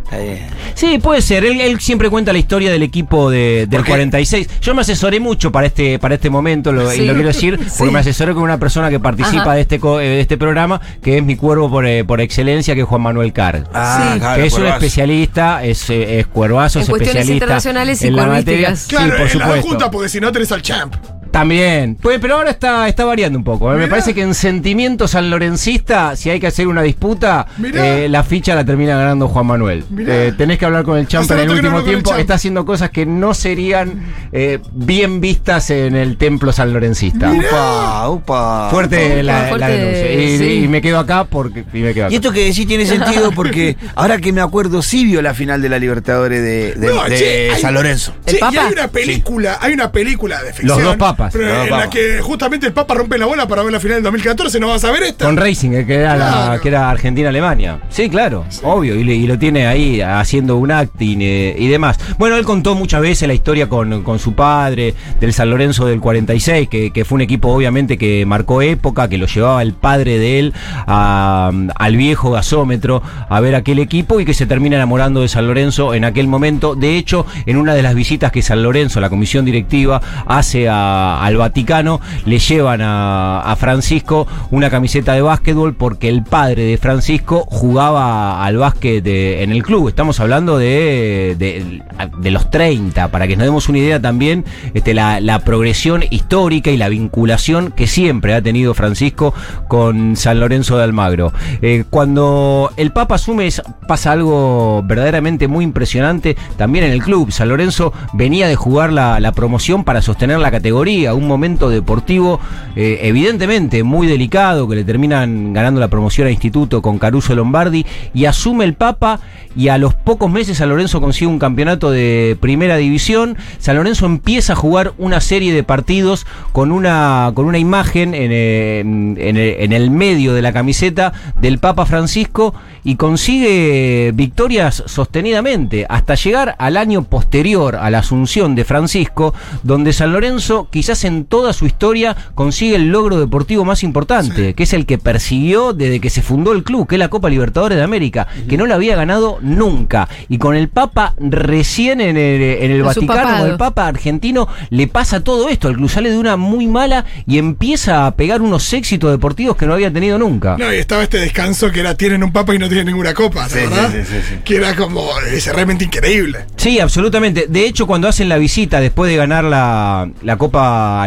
Sí, 0.76 0.98
puede 1.00 1.22
ser. 1.22 1.46
Él, 1.46 1.60
él 1.62 1.80
siempre 1.80 2.10
cuenta 2.10 2.32
la 2.34 2.40
historia 2.40 2.72
del 2.72 2.84
equipo 2.84 3.30
de- 3.30 3.66
del 3.68 3.80
Porque- 3.80 3.92
46. 3.92 4.50
Yo 4.62 4.74
me 4.76 4.82
asesoré 4.82 5.20
mucho 5.20 5.52
para 5.52 5.68
este, 5.68 6.00
para 6.00 6.16
este 6.16 6.30
momento, 6.30 6.72
lo, 6.72 6.94
y 6.94 7.06
lo 7.06 7.14
quiero 7.14 7.28
decir, 7.28 7.58
porque 7.78 7.86
Sí. 7.86 7.92
me 7.92 8.00
asesoré 8.00 8.34
con 8.34 8.44
una 8.44 8.58
persona 8.58 8.90
que 8.90 9.00
participa 9.00 9.42
Ajá. 9.42 9.54
de 9.56 9.62
este, 9.62 9.80
co- 9.80 10.00
eh, 10.00 10.08
de 10.08 10.20
este 10.22 10.38
programa, 10.38 10.80
que 11.02 11.18
es 11.18 11.24
mi 11.24 11.36
cuervo 11.36 11.70
por, 11.70 11.86
eh, 11.86 12.04
por 12.04 12.22
excelencia, 12.22 12.76
que 12.76 12.82
es 12.82 12.88
Juan 12.88 13.02
Manuel 13.02 13.34
Carr. 13.34 13.64
Ah, 13.74 14.12
Sí. 14.14 14.20
claro, 14.20 14.42
que 14.42 14.48
es 14.48 14.54
un 14.54 14.68
especialista, 14.68 15.64
es, 15.64 15.90
eh, 15.90 16.20
es 16.20 16.28
cuervazo, 16.28 16.80
En 16.80 16.84
es 16.84 16.90
cuestiones 16.90 17.16
especialista 17.22 17.46
internacionales 17.46 18.02
y 18.02 18.08
en 18.08 18.16
la 18.16 18.26
materia. 18.26 18.76
Sí, 18.76 18.90
Claro, 18.90 19.12
por 19.18 19.22
en 19.22 19.30
supuesto. 19.30 19.68
juntas, 19.68 19.90
porque 19.92 20.10
si 20.10 20.20
no 20.20 20.32
tenés 20.32 20.52
al 20.52 20.62
champ. 20.62 20.96
También. 21.40 21.98
Pues, 22.02 22.20
pero 22.22 22.36
ahora 22.38 22.52
está, 22.52 22.88
está 22.88 23.04
variando 23.04 23.38
un 23.38 23.44
poco. 23.44 23.74
¿eh? 23.74 23.78
Me 23.78 23.88
parece 23.90 24.14
que 24.14 24.22
en 24.22 24.34
sentimiento 24.34 25.06
sanlorencista, 25.08 26.16
si 26.16 26.30
hay 26.30 26.40
que 26.40 26.48
hacer 26.48 26.68
una 26.68 26.82
disputa, 26.82 27.46
eh, 27.74 28.08
la 28.10 28.24
ficha 28.24 28.56
la 28.56 28.64
termina 28.64 28.96
ganando 28.98 29.28
Juan 29.28 29.46
Manuel. 29.46 29.84
Eh, 30.00 30.32
tenés 30.38 30.58
que 30.58 30.66
hablar 30.66 30.84
con 30.84 30.98
el 30.98 31.08
Champ 31.08 31.30
en 31.32 31.40
el 31.40 31.48
no 31.48 31.54
último 31.54 31.80
el 31.80 31.84
tiempo. 31.86 32.16
Está 32.16 32.36
haciendo 32.36 32.66
cosas 32.66 32.90
que 32.90 33.06
no 33.06 33.34
serían 33.34 34.02
eh, 34.32 34.60
bien 34.72 35.20
vistas 35.20 35.70
en 35.72 35.96
el 35.96 36.18
templo 36.18 36.54
sanlorencista. 36.54 37.32
Upa, 37.32 38.10
upa. 38.10 38.70
Fuerte 38.70 39.22
la, 39.22 39.40
fuerte, 39.50 39.60
la 39.60 39.68
denuncia. 39.68 40.14
Y, 40.14 40.38
sí. 40.38 40.64
y 40.64 40.68
me 40.70 40.82
quedo 40.82 41.00
acá 41.00 41.26
porque. 41.26 41.66
Y 41.74 41.80
me 41.80 41.94
quedo 41.94 42.06
acá. 42.06 42.14
Y 42.14 42.16
esto 42.16 42.32
que 42.32 42.46
decís 42.46 42.66
tiene 42.66 42.86
sentido 42.86 43.32
porque 43.32 43.76
ahora 43.96 44.20
que 44.20 44.32
me 44.32 44.40
acuerdo, 44.42 44.82
sí 44.82 45.04
vio 45.06 45.22
la 45.22 45.34
final 45.34 45.62
de 45.62 45.70
la 45.70 45.80
Libertadores 45.80 46.42
de, 46.42 46.76
de- 46.76 46.94
No, 46.94 47.04
de 47.04 47.18
che, 47.18 47.52
hay- 47.52 47.62
San 47.62 47.74
Lorenzo. 47.74 48.14
¿El 48.26 48.36
Sí, 48.36 48.40
y 48.54 48.58
hay 48.58 48.72
una 48.72 48.88
película, 48.88 49.58
hay 49.62 49.74
una 49.74 49.92
película 49.92 50.42
de 50.42 50.54
ficción. 50.54 50.68
Los 50.78 50.82
dos 50.84 50.96
papas. 50.96 51.25
Pero 51.34 51.48
dos 51.48 51.66
en 51.66 51.72
la 51.72 51.90
que 51.90 52.20
justamente 52.22 52.68
el 52.68 52.74
Papa 52.74 52.94
rompe 52.96 53.18
la 53.18 53.26
bola 53.26 53.48
para 53.48 53.64
ver 53.64 53.72
la 53.72 53.80
final 53.80 53.98
del 53.98 54.04
2014, 54.04 54.60
¿no 54.60 54.68
vas 54.70 54.84
a 54.84 54.92
ver 54.92 55.04
esta? 55.04 55.26
Con 55.26 55.38
Racing, 55.38 55.72
eh, 55.72 55.86
que 55.86 55.96
era, 55.96 56.16
la- 56.16 56.26
Claro. 56.32 56.62
que 56.62 56.68
era 56.70 56.90
Argentina-Alemania. 56.90 57.80
Sí, 57.90 58.10
claro, 58.10 58.46
obvio. 58.64 58.96
Y, 58.96 59.04
le- 59.04 59.16
y 59.16 59.28
lo 59.28 59.38
tiene 59.40 59.68
ahí 59.68 60.02
haciendo 60.02 60.58
un 60.58 60.72
acting 60.72 61.20
eh, 61.22 61.56
y 61.58 61.68
demás. 61.68 61.98
Bueno, 62.18 62.36
él 62.38 62.46
contó 62.46 62.76
muchas 62.76 63.02
veces 63.02 63.28
la 63.28 63.34
historia 63.34 63.68
con, 63.70 64.04
con 64.04 64.20
su 64.20 64.34
padre, 64.34 64.94
del 65.20 65.34
San 65.34 65.50
Lorenzo 65.50 65.86
del 65.86 66.00
46, 66.00 66.68
que, 66.70 66.92
que 66.92 67.06
fue 67.06 67.16
un 67.18 67.22
equipo 67.22 67.50
obviamente 67.50 67.98
que 67.98 68.26
marcó 68.26 68.62
época, 68.62 69.08
que 69.08 69.18
lo 69.18 69.26
llevaba 69.28 69.62
el 69.62 69.74
padre 69.74 70.18
de 70.20 70.40
él 70.40 70.54
a- 70.88 71.52
al 71.76 71.96
viejo 71.98 72.32
gasómetro 72.32 73.02
a 73.30 73.40
ver 73.40 73.56
aquel 73.56 73.80
equipo 73.80 74.20
y 74.20 74.26
que 74.26 74.34
se 74.34 74.46
termina 74.46 74.76
enamorando 74.76 75.22
de 75.22 75.28
San 75.28 75.48
Lorenzo 75.48 75.94
en 75.94 76.06
aquel 76.06 76.28
momento. 76.28 76.76
De 76.76 76.98
hecho, 76.98 77.26
en 77.46 77.58
una 77.58 77.74
de 77.74 77.82
las 77.84 77.96
visitas 77.96 78.32
que 78.32 78.42
San 78.42 78.64
Lorenzo, 78.64 79.00
la 79.00 79.10
comisión 79.10 79.46
directiva, 79.46 80.02
hace 80.26 80.68
a- 80.70 81.15
al 81.24 81.38
Vaticano, 81.38 82.02
le 82.26 82.40
llevan 82.40 82.82
a, 82.84 83.56
Francisco 83.58 84.28
una 84.52 84.70
camiseta 84.70 85.14
de 85.14 85.22
básquetbol 85.22 85.76
porque 85.76 86.10
el 86.10 86.24
padre 86.24 86.64
de 86.64 86.78
Francisco 86.78 87.46
jugaba 87.48 88.44
al 88.44 88.58
básquet 88.58 89.06
en 89.06 89.52
el 89.52 89.64
club. 89.64 89.88
Estamos 89.88 90.20
hablando 90.20 90.58
de, 90.58 91.36
de, 91.38 92.32
los 92.32 92.50
30, 92.50 93.10
para 93.10 93.28
que 93.28 93.38
nos 93.38 93.46
demos 93.46 93.70
una 93.70 93.78
idea 93.78 94.02
también 94.02 94.44
este, 94.74 94.94
la, 94.94 95.42
progresión 95.46 96.04
histórica 96.10 96.72
y 96.72 96.78
la 96.78 96.90
vinculación 96.90 97.72
que 97.72 97.88
siempre 97.88 98.34
ha 98.34 98.42
tenido 98.42 98.74
Francisco 98.74 99.34
con 99.68 100.16
San 100.16 100.40
Lorenzo 100.40 100.78
de 100.78 100.84
Almagro. 100.84 101.34
Eh, 101.62 101.84
cuando 101.90 102.72
el 102.78 102.92
Papa 102.92 103.16
asume 103.16 103.50
pasa 103.88 104.12
algo 104.12 104.82
verdaderamente 104.84 105.48
muy 105.48 105.64
impresionante 105.64 106.36
también 106.58 106.86
en 106.86 106.92
el 106.92 107.04
club. 107.04 107.32
San 107.32 107.50
Lorenzo 107.50 107.94
venía 108.14 108.48
de 108.48 108.56
jugar 108.56 108.92
la 108.92 109.32
promoción 109.34 109.84
para 109.84 110.02
sostener 110.02 110.40
la 110.40 110.52
categoría, 110.52 111.05
un 111.14 111.28
momento 111.28 111.70
deportivo 111.70 112.40
eh, 112.76 113.00
evidentemente 113.04 113.84
muy 113.84 114.08
delicado 114.08 114.68
que 114.68 114.76
le 114.76 114.84
terminan 114.84 115.54
ganando 115.54 115.80
la 115.80 115.88
promoción 115.88 116.28
a 116.28 116.32
Instituto 116.32 116.82
con 116.82 116.98
Caruso 116.98 117.36
Lombardi 117.36 117.86
y 118.14 118.26
asume 118.26 118.66
el 118.66 118.74
Papa 118.74 119.20
y 119.56 119.70
a 119.70 119.78
los 119.78 119.94
pocos 119.94 120.30
meses 120.30 120.58
San 120.58 120.70
Lorenzo 120.70 121.00
consigue 121.00 121.28
un 121.28 121.40
campeonato 121.40 121.90
de 121.90 122.38
primera 122.40 122.76
división. 122.76 123.38
San 123.58 123.78
Lorenzo 123.78 124.06
empieza 124.06 124.54
a 124.54 124.56
jugar 124.56 124.94
una 124.98 125.22
serie 125.22 125.54
de 125.54 125.64
partidos 125.64 126.28
con 126.52 126.72
una, 126.72 127.32
con 127.34 127.46
una 127.46 127.58
imagen 127.58 128.14
en, 128.14 128.32
eh, 128.34 128.80
en 128.80 129.74
el, 129.74 129.92
medio 129.92 130.34
de 130.34 130.42
la 130.42 130.52
camiseta 130.52 131.14
del 131.40 131.60
Papa 131.60 131.86
Francisco 131.86 132.54
y 132.84 132.96
consigue 132.96 134.12
victorias 134.14 134.84
sostenidamente 134.88 135.86
hasta 135.88 136.16
llegar 136.16 136.56
al 136.60 136.76
año 136.76 137.04
posterior 137.04 137.78
a 137.78 137.90
la 137.90 138.00
asunción 138.00 138.56
de 138.56 138.66
Francisco, 138.66 139.34
donde 139.64 139.94
San 139.94 140.12
Lorenzo 140.12 140.68
en 141.04 141.26
toda 141.26 141.52
su 141.54 141.66
historia 141.66 142.16
consigue 142.36 142.76
el 142.76 142.90
logro 142.90 143.20
deportivo 143.20 143.66
más 143.66 143.84
importante, 143.84 144.54
que 144.54 144.64
es 144.64 144.74
el 144.74 144.86
que 144.86 144.98
persiguió 144.98 145.74
desde 145.74 146.00
que 146.00 146.10
se 146.10 146.22
fundó 146.22 146.52
el 146.52 146.64
club, 146.64 146.88
que 146.88 146.96
es 146.96 147.00
la 147.00 147.10
Copa 147.10 147.30
Libertadores 147.30 147.78
de 147.78 147.84
América, 147.84 148.28
que 148.48 148.58
no 148.58 148.66
la 148.66 148.76
había 148.76 148.96
ganado 148.96 149.40
nunca. 149.42 150.08
Y 150.30 150.38
con 150.38 150.56
el 150.56 150.70
Papa 150.70 151.16
recién 151.20 152.02
en 152.02 152.18
el, 152.18 152.42
en 152.42 152.84
Vaticano, 152.84 153.08
papado. 153.08 153.40
con 153.40 153.50
el 153.52 153.58
Papa 153.58 153.88
argentino, 153.88 154.48
le 154.70 154.88
pasa 154.88 155.22
todo 155.24 155.50
esto. 155.50 155.70
El 155.70 155.76
club 155.76 155.90
sale 155.90 156.12
de 156.12 156.18
una 156.18 156.38
muy 156.38 156.68
mala 156.68 157.06
y 157.28 157.38
empieza 157.38 158.06
a 158.06 158.16
pegar 158.16 158.42
unos 158.42 158.72
éxitos 158.74 159.12
deportivos 159.12 159.58
que 159.58 159.66
no 159.66 159.74
había 159.74 159.92
tenido 159.92 160.18
nunca. 160.18 160.56
No, 160.58 160.72
y 160.74 160.78
estaba 160.78 161.04
este 161.04 161.18
descanso 161.18 161.72
que 161.72 161.80
era 161.80 161.96
tienen 161.96 162.24
un 162.24 162.32
papa 162.32 162.54
y 162.54 162.60
no 162.60 162.68
tienen 162.68 162.86
ninguna 162.88 163.14
copa, 163.14 163.48
Sí, 163.50 163.56
¿verdad? 163.56 163.92
sí, 163.92 164.00
sí, 164.04 164.12
sí, 164.12 164.28
sí. 164.30 164.36
Que 164.44 164.58
era 164.58 164.76
como 164.76 165.08
es 165.32 165.48
realmente 165.54 165.86
increíble. 165.86 166.46
Sí, 166.58 166.80
absolutamente. 166.80 167.46
De 167.50 167.66
hecho, 167.66 167.88
cuando 167.88 168.08
hacen 168.08 168.30
la 168.30 168.38
visita 168.38 168.80
después 168.80 169.10
de 169.10 169.18
ganar 169.18 169.44
la, 169.44 170.10
la 170.24 170.38
Copa 170.38 170.56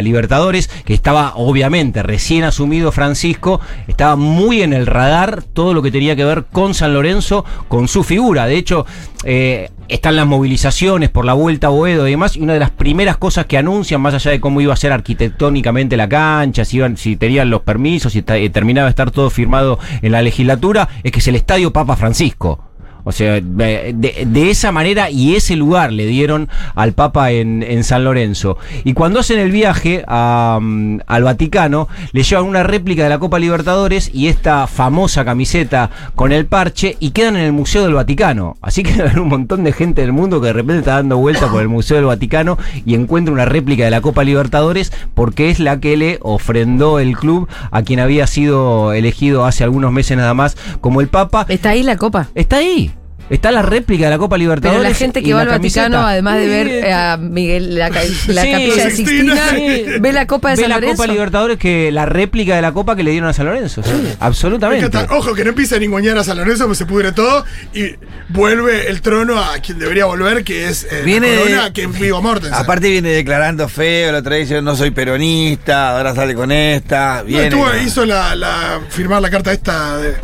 Libertadores, 0.03 0.69
que 0.85 0.95
estaba 0.95 1.33
obviamente 1.35 2.03
recién 2.03 2.45
asumido 2.45 2.93
Francisco, 2.93 3.61
estaba 3.87 4.17
muy 4.17 4.63
en 4.63 4.73
el 4.73 4.87
radar 4.87 5.43
todo 5.43 5.75
lo 5.75 5.83
que 5.83 5.91
tenía 5.91 6.17
que 6.17 6.25
ver 6.25 6.45
con 6.45 6.75
San 6.75 6.95
Lorenzo, 6.95 7.45
con 7.69 7.89
su 7.89 8.05
figura. 8.05 8.47
De 8.47 8.57
hecho, 8.57 8.87
eh, 9.25 9.71
están 9.89 10.17
las 10.17 10.27
movilizaciones 10.27 11.11
por 11.11 11.25
la 11.25 11.33
vuelta 11.33 11.69
a 11.69 11.71
Boedo 11.71 12.07
y 12.07 12.13
demás, 12.13 12.37
y 12.37 12.41
una 12.41 12.55
de 12.55 12.61
las 12.61 12.71
primeras 12.71 13.17
cosas 13.17 13.47
que 13.47 13.59
anuncian, 13.59 14.01
más 14.01 14.15
allá 14.15 14.31
de 14.31 14.41
cómo 14.41 14.61
iba 14.61 14.73
a 14.73 14.77
ser 14.77 14.93
arquitectónicamente 14.93 15.97
la 15.97 16.09
cancha, 16.09 16.65
si, 16.65 16.77
iban, 16.77 16.97
si 16.97 17.17
tenían 17.17 17.51
los 17.51 17.63
permisos, 17.63 18.13
si 18.13 18.25
eh, 18.27 18.51
terminaba 18.51 18.87
de 18.87 18.91
estar 18.91 19.11
todo 19.11 19.31
firmado 19.31 19.79
en 20.03 20.13
la 20.13 20.23
legislatura, 20.23 20.89
es 21.03 21.13
que 21.13 21.19
es 21.19 21.29
el 21.29 21.37
Estadio 21.37 21.73
Papa 21.73 21.97
Francisco. 21.97 22.68
O 23.05 23.13
sea, 23.13 23.41
de, 23.41 23.95
de- 24.27 24.51
esa 24.51 24.73
manera 24.73 25.11
y 25.11 25.35
ese 25.37 25.57
lugar 25.57 25.93
le 25.93 26.07
dieron 26.07 26.49
al 26.75 26.93
Papa 26.93 27.33
en, 27.33 27.63
en 27.63 27.85
San 27.85 28.05
Lorenzo. 28.05 28.57
Y 28.85 28.95
cuando 28.95 29.21
hacen 29.21 29.39
el 29.39 29.51
viaje 29.51 30.05
a, 30.07 30.59
mm, 30.61 31.01
al 31.07 31.23
Vaticano, 31.25 31.89
le 32.13 32.23
llevan 32.23 32.45
una 32.47 32.63
réplica 32.63 33.03
de 33.05 33.09
la 33.11 33.19
Copa 33.19 33.39
Libertadores 33.39 34.11
y 34.13 34.29
esta 34.29 34.67
famosa 34.67 35.25
camiseta 35.25 35.91
con 36.15 36.33
el 36.33 36.47
parche 36.47 36.97
y 37.01 37.11
quedan 37.11 37.37
en 37.37 37.43
el 37.45 37.53
Museo 37.53 37.83
del 37.85 37.95
Vaticano. 37.95 38.57
Así 38.63 38.83
que 38.83 39.03
hay 39.03 39.19
un 39.19 39.29
montón 39.29 39.65
de 39.65 39.73
gente 39.73 40.01
del 40.03 40.13
mundo 40.13 40.41
que 40.41 40.49
de 40.49 40.53
repente 40.55 40.81
está 40.81 40.95
dando 40.95 41.19
vuelta 41.19 41.51
por 41.51 41.63
el 41.63 41.69
Museo 41.69 41.97
del 41.97 42.07
Vaticano 42.07 42.59
y 42.87 42.95
encuentra 42.95 43.33
una 43.33 43.45
réplica 43.45 43.85
de 43.85 43.91
la 43.91 44.01
Copa 44.01 44.25
Libertadores 44.25 44.93
porque 45.15 45.51
es 45.51 45.61
la 45.61 45.81
que 45.81 45.97
le 45.97 46.19
ofrendó 46.23 46.99
el 47.01 47.17
club 47.17 47.49
a 47.71 47.83
quien 47.83 48.01
había 48.01 48.27
sido 48.27 48.93
elegido 48.93 49.45
hace 49.45 49.65
algunos 49.65 49.93
meses 49.93 50.17
nada 50.17 50.35
más 50.35 50.57
como 50.81 51.01
el 51.01 51.09
Papa. 51.09 51.47
Está 51.49 51.71
ahí 51.71 51.83
la 51.83 51.97
copa. 51.97 52.29
Está 52.35 52.57
ahí. 52.59 52.93
Está 53.31 53.51
la 53.53 53.63
réplica 53.63 54.05
de 54.05 54.11
la 54.11 54.19
Copa 54.19 54.39
Libertadores. 54.39 54.81
Pero 54.81 54.89
la 54.91 54.95
gente 54.97 55.21
y 55.21 55.23
que 55.23 55.35
va 55.35 55.43
al 55.43 55.49
la 55.49 55.59
Vaticano, 55.59 55.97
camiseta. 55.97 56.09
además 56.11 56.37
de 56.39 56.47
ver 56.47 56.67
eh, 56.69 56.93
a 56.93 57.17
Miguel, 57.19 57.75
la, 57.77 57.91
la 57.91 58.03
Sí, 58.03 58.51
capilla 58.53 58.85
de 58.85 58.91
Sixtina, 58.91 59.49
sí. 59.51 59.85
ve 60.01 60.13
la 60.13 60.27
Copa 60.27 60.51
de 60.51 60.57
Ve 60.57 60.63
San 60.63 60.71
la 60.71 60.77
Lorenzo. 60.77 61.03
Copa 61.03 61.13
Libertadores 61.13 61.59
que 61.59 61.93
la 61.93 62.07
réplica 62.07 62.57
de 62.57 62.63
la 62.63 62.73
Copa 62.73 62.97
que 62.97 63.03
le 63.03 63.11
dieron 63.11 63.29
a 63.29 63.33
San 63.33 63.47
Lorenzo. 63.47 63.83
Sí, 63.83 63.91
Me 63.93 64.17
absolutamente. 64.21 64.99
Ojo, 65.11 65.35
que 65.35 65.45
no 65.45 65.51
empiece 65.51 65.77
a 65.77 65.79
ningunear 65.79 66.17
a 66.19 66.25
San 66.25 66.37
Lorenzo, 66.39 66.67
pues 66.67 66.79
se 66.79 66.87
pudre 66.87 67.13
todo 67.13 67.45
y 67.75 67.95
vuelve 68.31 68.89
el 68.89 69.01
trono 69.03 69.39
a 69.39 69.59
quien 69.59 69.79
debería 69.79 70.07
volver, 70.07 70.45
que 70.45 70.67
es 70.69 70.85
eh, 70.91 71.03
Viene 71.05 71.29
la 71.29 71.33
de- 71.37 71.43
corona, 71.51 71.73
que 71.73 71.83
es 71.85 71.99
Vigo 71.99 72.23
Mortensen. 72.23 72.55
Aparte 72.59 72.89
viene 72.91 73.11
declarando 73.11 73.69
feo, 73.69 74.13
la 74.13 74.19
otra 74.19 74.37
vez 74.37 74.49
dice 74.49 74.63
no 74.63 74.75
soy 74.77 74.91
peronista, 74.91 75.97
ahora 75.97 76.15
sale 76.15 76.35
con 76.35 76.51
esta. 76.53 77.19
No, 77.19 77.25
Viene, 77.25 77.45
estuvo, 77.49 77.67
hizo 77.85 78.05
la, 78.07 78.35
la- 78.35 78.81
firmar 78.89 79.21
la 79.23 79.31
carta 79.31 79.53
esta 79.53 79.99
de 79.99 80.15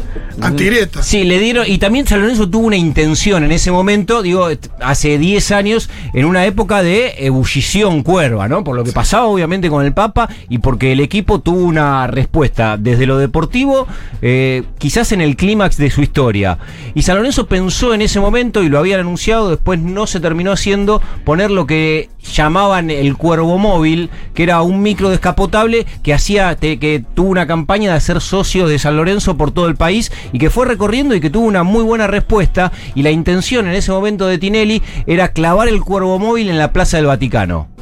antigrieta. 0.41 1.03
Sí, 1.03 1.25
le 1.25 1.39
dieron. 1.39 1.65
Y 1.69 1.79
también 1.79 2.07
San 2.07 2.21
Lorenzo 2.21 2.49
tuvo 2.49 2.67
una 2.67 2.77
intención 2.95 3.43
en 3.43 3.51
ese 3.51 3.73
momento, 3.73 4.23
digo, 4.23 4.49
hace 4.81 5.19
10 5.19 5.51
años, 5.51 5.91
en 6.13 6.27
una 6.27 6.47
época 6.47 6.81
de 6.81 7.27
ebullición 7.27 8.05
cuerva, 8.05 8.47
¿no? 8.47 8.63
Por 8.63 8.77
lo 8.77 8.85
que 8.85 8.93
pasaba, 8.93 9.27
obviamente, 9.27 9.69
con 9.69 9.85
el 9.85 9.93
Papa 9.93 10.29
y 10.49 10.59
porque 10.59 10.93
el 10.93 11.01
equipo 11.01 11.41
tuvo 11.41 11.59
una 11.59 12.07
respuesta 12.07 12.77
desde 12.77 13.07
lo 13.07 13.19
deportivo, 13.19 13.89
eh, 14.23 14.63
quizás 14.79 15.11
en 15.11 15.21
el 15.21 15.35
clímax 15.35 15.77
de 15.77 15.91
su 15.91 16.03
historia. 16.03 16.59
Y 16.95 17.03
San 17.03 17.17
Lorenzo 17.17 17.49
pensó 17.49 17.95
en 17.95 18.03
ese 18.03 18.21
momento, 18.21 18.63
y 18.63 18.69
lo 18.69 18.79
habían 18.79 19.01
anunciado, 19.01 19.51
después 19.51 19.81
no 19.81 20.07
se 20.07 20.21
terminó 20.21 20.53
haciendo, 20.53 21.03
poner 21.25 21.51
lo 21.51 21.67
que 21.67 22.11
llamaban 22.33 22.91
el 22.91 23.17
cuervo 23.17 23.59
móvil, 23.59 24.11
que 24.35 24.45
era 24.45 24.63
un 24.63 24.83
micro 24.83 25.11
descapotable 25.11 25.85
que 26.05 26.15
hacía, 26.15 26.57
que 26.57 27.05
tuvo 27.15 27.29
una 27.29 27.49
campaña 27.49 27.91
de 27.91 27.97
hacer 27.97 28.21
socios 28.21 28.71
de 28.71 28.79
San 28.79 28.97
Lorenzo 28.97 29.37
por 29.37 29.51
todo 29.51 29.67
el 29.67 29.75
país 29.77 30.13
y 30.33 30.39
que 30.39 30.51
fue 30.51 30.67
recorriendo 30.67 31.15
y 31.15 31.21
que 31.21 31.31
tuvo 31.31 31.47
una 31.47 31.65
muy 31.65 31.83
buena 31.83 32.07
respuesta. 32.07 32.73
Y 32.95 33.03
la 33.03 33.11
intención 33.11 33.67
en 33.67 33.75
ese 33.75 33.93
momento 33.93 34.27
de 34.27 34.39
Tinelli 34.39 34.83
era 35.07 35.33
clavar 35.33 35.69
el 35.69 35.81
cuervo 35.81 36.19
móvil 36.19 36.49
en 36.51 36.59
la 36.59 36.73
Plaza 36.73 36.97
del 36.97 37.07
Vaticano. 37.07 37.74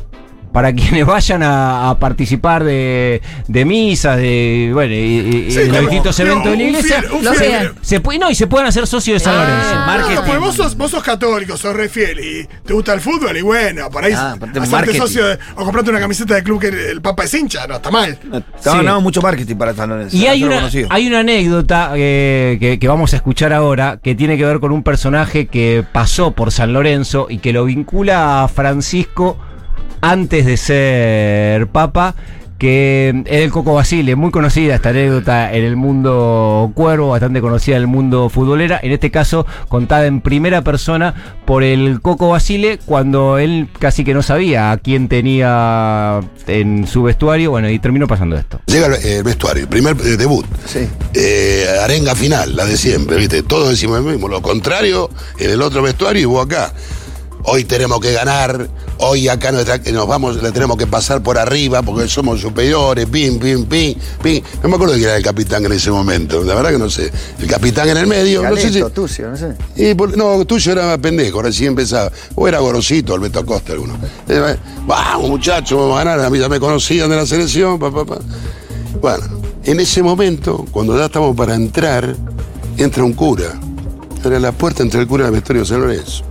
Para 0.53 0.73
quienes 0.75 1.07
vayan 1.07 1.43
a, 1.43 1.91
a 1.91 1.99
participar 1.99 2.63
de, 2.65 3.23
de 3.49 3.65
misas, 3.65 4.17
de 4.19 4.71
bueno, 4.73 4.93
y, 4.93 4.97
y- 4.97 5.45
y 5.49 5.51
Sí, 5.51 5.59
de 5.61 5.69
los 5.69 5.81
distintos 5.81 6.19
no, 6.19 6.25
eventos 6.27 6.51
de 6.53 6.57
la 6.59 6.63
iglesia, 6.65 7.03
fiel- 7.03 7.21
fiel- 7.21 7.35
sean. 7.39 7.73
se, 7.81 8.03
pu- 8.03 8.19
no, 8.21 8.31
y 8.31 8.35
se 8.35 8.47
puedan 8.47 8.67
hacer 8.69 8.87
socios 8.87 9.21
de 9.23 9.25
San 9.25 9.35
Ah. 9.35 9.97
Lorenzo. 9.99 10.35
No, 10.35 10.41
vos 10.41 10.55
sos, 10.55 10.77
vos 10.77 10.91
sos 10.91 11.03
católico, 11.03 11.57
sos 11.57 11.75
re 11.75 11.89
fiel 11.89 12.21
y 12.21 12.49
te 12.67 12.75
gusta 12.75 12.93
el 12.95 13.01
fútbol 13.01 13.37
y 13.37 13.43
bueno, 13.43 13.89
por 13.91 14.05
ahí 14.05 14.13
Ah, 14.15 14.33
aparte 14.37 14.59
hacerte 14.59 14.71
marketing. 14.77 14.99
socio 15.01 15.27
de- 15.27 15.39
o 15.57 15.65
comprarte 15.65 15.91
una 15.91 16.01
camiseta 16.01 16.35
de 16.35 16.43
club 16.43 16.61
que 16.61 16.69
el 16.69 17.01
Papa 17.01 17.25
es 17.25 17.33
hincha, 17.35 17.67
no 17.67 17.77
está 17.77 17.91
mal. 17.91 18.19
No, 18.31 18.41
Sí. 18.61 18.79
no, 18.85 19.01
mucho 19.01 19.23
marketing 19.23 19.57
para 19.57 19.73
San 19.75 19.89
Lorenzo. 19.89 20.17
Y 20.17 20.27
hay 20.27 20.45
una, 20.45 20.57
conocido. 20.57 20.89
hay 20.91 21.07
una 21.07 21.21
anécdota 21.21 21.93
eh, 21.97 22.59
que, 22.61 22.79
que 22.79 22.89
vamos 22.89 23.13
a 23.15 23.17
escuchar 23.17 23.53
ahora 23.53 23.99
que 24.03 24.15
tiene 24.15 24.37
que 24.37 24.45
ver 24.45 24.61
con 24.61 24.71
un 24.73 24.83
personaje 24.83 25.47
que 25.47 25.85
pasó 25.93 26.33
por 26.33 26.53
San 26.53 26.73
Lorenzo 26.73 27.27
y 27.31 27.39
que 27.39 27.53
lo 27.53 27.65
vincula 27.65 28.45
a 28.45 28.49
Francisco 28.49 29.39
antes 30.03 30.45
de 30.45 30.57
ser 30.57 31.69
papa, 31.69 32.15
que 32.59 33.25
es 33.27 33.43
el 33.43 33.51
Coco 33.51 33.75
Basile, 33.75 34.15
muy 34.15 34.31
conocida 34.31 34.77
esta 34.77 34.91
anécdota 34.91 35.53
en 35.53 35.65
el 35.65 35.75
mundo 35.75 36.71
cuervo, 36.75 37.09
bastante 37.09 37.41
conocida 37.41 37.75
en 37.75 37.83
el 37.83 37.89
mundo 37.89 38.29
futbolera, 38.29 38.79
en 38.81 38.93
este 38.93 39.11
caso 39.11 39.47
contada 39.69 40.07
en 40.07 40.21
primera 40.21 40.63
persona 40.63 41.13
por 41.45 41.65
el 41.65 42.01
Coco 42.01 42.29
Basile 42.29 42.79
cuando 42.85 43.39
él 43.39 43.69
casi 43.81 44.05
que 44.05 44.15
no 44.15 44.23
sabía 44.23 44.71
a 44.71 44.77
quién 44.77 45.09
tenía 45.09 46.21
en 46.47 46.87
su 46.87 47.03
vestuario, 47.03 47.51
bueno, 47.51 47.69
y 47.69 47.81
terminó 47.81 48.07
pasando 48.07 48.37
esto. 48.37 48.61
Llega 48.67 48.87
el, 48.87 48.95
el 48.95 49.25
vestuario, 49.25 49.63
el 49.63 49.69
primer 49.69 49.97
eh, 50.01 50.17
debut. 50.17 50.47
Sí. 50.65 50.89
Eh, 51.15 51.67
arenga 51.83 52.15
final, 52.15 52.55
la 52.55 52.65
de 52.65 52.77
siempre, 52.77 53.17
¿viste? 53.17 53.43
Todos 53.43 53.71
decimos 53.71 54.05
lo 54.05 54.11
mismo, 54.11 54.29
lo 54.29 54.41
contrario 54.41 55.11
en 55.39 55.51
el 55.51 55.63
otro 55.63 55.83
vestuario 55.83 56.23
y 56.23 56.27
vos 56.27 56.47
acá. 56.47 56.73
Hoy 57.45 57.65
tenemos 57.65 57.99
que 58.01 58.13
ganar, 58.13 58.69
hoy 58.99 59.29
acá 59.29 59.51
nuestra- 59.51 59.79
nos 59.93 60.07
vamos, 60.07 60.41
le 60.41 60.53
tenemos 60.53 60.77
que 60.77 60.87
pasar 60.87 61.23
por 61.25 61.39
arriba 61.39 61.83
porque 61.83 62.07
somos 62.07 62.41
superiores, 62.41 63.07
pim, 63.07 63.39
pim, 63.41 63.65
pim, 63.67 63.95
pim. 64.23 64.43
No 64.63 64.69
me 64.69 64.77
acuerdo 64.77 64.95
quién 64.95 65.07
era 65.09 65.17
el 65.17 65.25
capitán 65.25 65.65
en 65.67 65.73
ese 65.73 65.91
momento, 65.91 66.45
la 66.45 66.55
verdad 66.55 66.71
que 66.71 66.79
no 66.79 66.89
sé. 66.89 67.11
El 67.41 67.49
capitán 67.49 67.89
en 67.89 67.97
el 67.97 68.07
medio, 68.07 68.43
no 68.49 68.57
sé 68.57 68.73
si. 68.73 68.83
Tucio, 68.95 69.29
no 69.31 69.37
sé. 69.37 69.57
Y 69.75 69.93
por- 69.95 70.17
no, 70.17 70.45
tuyo 70.45 70.71
era 70.73 70.97
pendejo, 70.99 71.43
recién 71.43 71.71
empezaba. 71.71 72.13
O 72.37 72.47
era 72.47 72.61
Gorosito, 72.61 73.15
Alberto 73.15 73.41
Acosta, 73.41 73.73
alguno. 73.73 73.95
Eh, 74.29 74.57
Vamos, 74.87 75.29
muchachos, 75.31 75.79
vamos 75.79 76.01
a 76.01 76.05
ganar. 76.05 76.25
A 76.25 76.31
mí 76.31 76.39
ya 76.39 76.49
me 76.49 76.61
conocían 76.61 77.11
de 77.11 77.17
la 77.17 77.27
selección. 77.27 77.79
pa, 77.79 77.91
pa, 77.91 78.05
pa. 78.05 78.19
Bueno, 79.01 79.25
en 79.65 79.81
ese 79.81 80.01
momento, 80.03 80.65
cuando 80.71 80.97
ya 80.97 81.07
estamos 81.07 81.35
para 81.37 81.55
entrar, 81.57 82.15
entra 82.77 83.03
un 83.03 83.15
cura. 83.15 83.59
Era 84.25 84.39
la 84.39 84.53
puerta 84.53 84.83
entre 84.85 85.01
el 85.01 85.09
cura 85.09 85.25
y 85.25 85.27
el 85.27 85.33
vestuario 85.33 85.63
de 85.63 85.69
San 85.69 85.81
Lorenzo. 85.81 86.25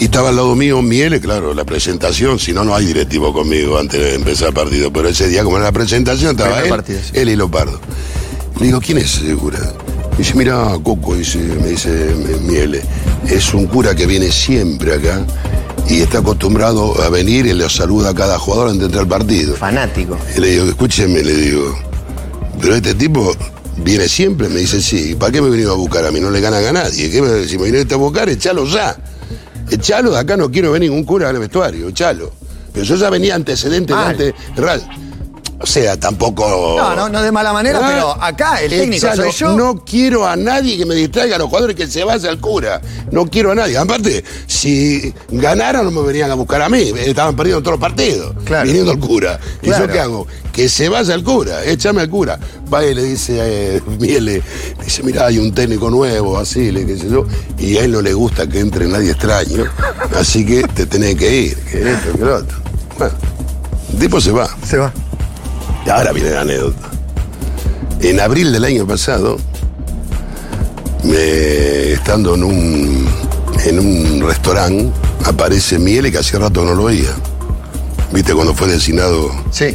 Y 0.00 0.04
estaba 0.04 0.30
al 0.30 0.36
lado 0.36 0.54
mío 0.54 0.82
Miele, 0.82 1.20
claro, 1.20 1.54
la 1.54 1.64
presentación, 1.64 2.38
si 2.38 2.52
no, 2.52 2.64
no 2.64 2.74
hay 2.74 2.86
directivo 2.86 3.32
conmigo 3.32 3.78
antes 3.78 4.00
de 4.00 4.14
empezar 4.14 4.48
el 4.48 4.54
partido. 4.54 4.92
Pero 4.92 5.08
ese 5.08 5.28
día, 5.28 5.44
como 5.44 5.56
era 5.56 5.66
la 5.66 5.72
presentación, 5.72 6.32
estaba 6.32 6.60
él, 6.60 6.68
partido, 6.68 7.00
sí. 7.02 7.12
él 7.14 7.28
y 7.28 7.36
Lopardo. 7.36 7.80
Le 8.58 8.66
digo, 8.66 8.80
¿quién 8.80 8.98
es 8.98 9.18
ese 9.18 9.34
cura? 9.34 9.58
Dice, 10.18 10.34
mira, 10.34 10.76
Coco, 10.82 11.14
dice, 11.14 11.38
me 11.38 11.68
dice 11.68 12.14
Miele, 12.42 12.82
es 13.28 13.54
un 13.54 13.66
cura 13.66 13.94
que 13.94 14.06
viene 14.06 14.30
siempre 14.30 14.94
acá 14.94 15.24
y 15.88 16.00
está 16.00 16.18
acostumbrado 16.18 17.02
a 17.02 17.08
venir 17.08 17.46
y 17.46 17.54
le 17.54 17.68
saluda 17.68 18.10
a 18.10 18.14
cada 18.14 18.38
jugador 18.38 18.68
antes 18.68 18.80
de 18.80 18.86
entrar 18.86 19.02
al 19.02 19.08
partido. 19.08 19.56
Fanático. 19.56 20.18
Y 20.36 20.40
le 20.40 20.48
digo, 20.48 20.64
escúcheme, 20.66 21.22
le 21.22 21.34
digo, 21.34 21.78
pero 22.60 22.74
este 22.74 22.94
tipo 22.94 23.34
viene 23.78 24.08
siempre, 24.08 24.48
me 24.48 24.60
dice, 24.60 24.80
sí, 24.80 25.14
¿para 25.14 25.32
qué 25.32 25.40
me 25.40 25.50
venido 25.50 25.72
a 25.72 25.76
buscar 25.76 26.04
a 26.04 26.10
mí? 26.10 26.20
No 26.20 26.30
le 26.30 26.40
ganan 26.40 26.64
a 26.64 26.72
nadie. 26.72 27.10
¿Qué 27.10 27.22
me, 27.22 27.46
si 27.46 27.58
me 27.58 27.70
viniste 27.70 27.94
a 27.94 27.96
buscar, 27.96 28.28
echalo 28.28 28.66
ya. 28.66 28.96
Echalo, 29.70 30.12
de 30.12 30.18
acá 30.18 30.36
no 30.36 30.50
quiero 30.50 30.72
ver 30.72 30.82
ningún 30.82 31.04
cura 31.04 31.28
al 31.28 31.38
vestuario, 31.38 31.88
echalo. 31.88 32.32
Pero 32.72 32.84
yo 32.84 32.96
ya 32.96 33.10
venía 33.10 33.34
antecedentes 33.34 33.94
de 33.96 34.02
Mal. 34.02 34.10
antes, 34.10 34.34
real. 34.56 34.82
O 35.62 35.66
sea, 35.66 35.96
tampoco. 35.98 36.76
No, 36.76 36.96
no, 36.96 37.08
no 37.08 37.22
de 37.22 37.30
mala 37.30 37.52
manera, 37.52 37.78
Ah, 37.82 37.88
pero 37.92 38.22
acá 38.24 38.60
el 38.62 38.70
técnico 38.70 39.06
echalo. 39.06 39.22
soy 39.24 39.32
yo. 39.32 39.56
No 39.56 39.84
quiero 39.84 40.26
a 40.26 40.34
nadie 40.36 40.76
que 40.76 40.84
me 40.84 40.94
distraiga 40.96 41.36
a 41.36 41.38
los 41.38 41.48
jugadores 41.48 41.76
que 41.76 41.86
se 41.86 42.02
vaya 42.04 42.28
al 42.30 42.40
cura. 42.40 42.80
No 43.12 43.26
quiero 43.26 43.52
a 43.52 43.54
nadie. 43.54 43.78
Aparte, 43.78 44.24
si 44.46 45.14
ganaran 45.30 45.84
no 45.84 45.90
me 45.92 46.02
venían 46.06 46.30
a 46.30 46.34
buscar 46.34 46.62
a 46.62 46.68
mí. 46.68 46.92
Estaban 46.96 47.36
perdiendo 47.36 47.60
todos 47.62 47.78
los 47.78 47.80
partidos. 47.80 48.34
Claro. 48.44 48.66
Viniendo 48.66 48.90
al 48.92 48.98
cura. 48.98 49.38
¿Y 49.62 49.66
Claro. 49.66 49.86
yo 49.86 49.92
qué 49.92 50.00
hago? 50.00 50.26
Que 50.52 50.68
se 50.68 50.88
vaya 50.88 51.14
al 51.14 51.22
cura, 51.24 51.64
échame 51.64 52.02
al 52.02 52.10
cura. 52.10 52.38
Va 52.72 52.84
y 52.84 52.92
le 52.94 53.04
dice 53.04 53.38
eh, 53.76 53.82
Miele, 54.00 54.42
dice, 54.84 55.02
mira, 55.02 55.26
hay 55.26 55.38
un 55.38 55.54
técnico 55.54 55.88
nuevo, 55.90 56.36
así, 56.38 56.70
le 56.72 56.84
qué 56.84 56.98
sé 56.98 57.08
yo, 57.08 57.24
y 57.58 57.76
a 57.78 57.84
él 57.84 57.92
no 57.92 58.02
le 58.02 58.12
gusta 58.12 58.46
que 58.46 58.60
entre 58.60 58.86
nadie 58.88 59.12
extraño, 59.12 59.64
así 60.18 60.44
que 60.44 60.62
te 60.64 60.84
tenés 60.86 61.14
que 61.16 61.36
ir, 61.36 61.56
que 61.56 61.92
esto, 61.92 62.12
que 62.18 62.24
lo 62.24 62.36
otro. 62.36 62.58
Bueno, 62.98 63.14
el 63.92 63.98
tipo 63.98 64.20
se 64.20 64.30
va. 64.32 64.48
Se 64.68 64.76
va. 64.76 64.92
Y 65.86 65.90
ahora 65.90 66.12
viene 66.12 66.30
la 66.30 66.42
anécdota. 66.42 66.90
En 68.00 68.20
abril 68.20 68.52
del 68.52 68.64
año 68.64 68.86
pasado, 68.86 69.38
me- 71.04 71.92
estando 71.92 72.34
en 72.34 72.44
un, 72.44 73.08
en 73.64 73.78
un 73.78 74.22
restaurante, 74.26 74.90
aparece 75.24 75.78
Miele 75.78 76.10
que 76.10 76.18
hacía 76.18 76.38
rato 76.38 76.64
no 76.64 76.74
lo 76.74 76.84
veía. 76.84 77.10
¿Viste 78.12 78.34
cuando 78.34 78.54
fue 78.54 78.68
designado 78.68 79.30
Sí. 79.50 79.74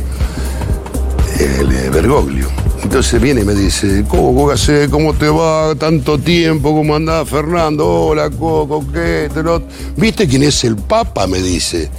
el 1.40 1.72
eh, 1.72 1.90
Bergoglio? 1.90 2.48
Entonces 2.84 3.20
viene 3.22 3.42
y 3.42 3.44
me 3.46 3.54
dice, 3.56 4.04
Coco, 4.08 4.28
¿cómo 4.28 4.52
hacés? 4.52 4.88
¿Cómo 4.90 5.14
te 5.14 5.28
va? 5.28 5.74
Tanto 5.76 6.18
tiempo, 6.20 6.74
¿cómo 6.74 6.96
andás, 6.96 7.28
Fernando? 7.28 7.86
Hola, 7.86 8.30
Coco, 8.30 8.86
¿qué? 8.94 9.26
Este, 9.26 9.44
lo 9.44 9.56
otro". 9.56 9.68
¿Viste 9.98 10.28
quién 10.28 10.44
es 10.44 10.64
el 10.64 10.76
Papa? 10.78 11.28
Me 11.28 11.42
dice. 11.42 11.90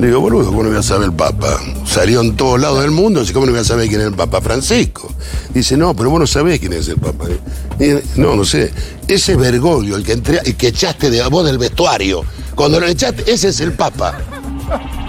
Le 0.00 0.06
digo, 0.06 0.20
boludo, 0.20 0.46
¿cómo 0.46 0.62
no 0.62 0.70
voy 0.70 0.78
a 0.78 0.82
saber 0.82 1.10
el 1.10 1.12
Papa? 1.14 1.60
Salió 1.86 2.22
en 2.22 2.34
todos 2.34 2.58
lados 2.58 2.80
del 2.80 2.90
mundo, 2.90 3.20
así 3.20 3.34
¿cómo 3.34 3.44
no 3.44 3.52
voy 3.52 3.60
a 3.60 3.64
saber 3.64 3.86
quién 3.88 4.00
es 4.00 4.06
el 4.06 4.14
Papa? 4.14 4.40
Francisco. 4.40 5.12
Dice, 5.52 5.76
no, 5.76 5.94
pero 5.94 6.08
vos 6.08 6.20
no 6.20 6.26
sabés 6.26 6.58
quién 6.58 6.72
es 6.72 6.88
el 6.88 6.96
Papa. 6.96 7.26
Y, 7.78 8.18
no, 8.18 8.34
no 8.34 8.44
sé. 8.46 8.72
Ese 9.06 9.32
es 9.32 9.38
Bergoglio, 9.38 9.96
el 9.96 10.02
que, 10.02 10.12
entre- 10.12 10.40
el 10.42 10.56
que 10.56 10.68
echaste 10.68 11.10
de 11.10 11.22
vos 11.28 11.44
del 11.44 11.58
vestuario. 11.58 12.22
Cuando 12.54 12.80
lo 12.80 12.86
echaste, 12.86 13.30
ese 13.30 13.48
es 13.48 13.60
el 13.60 13.72
Papa. 13.74 14.18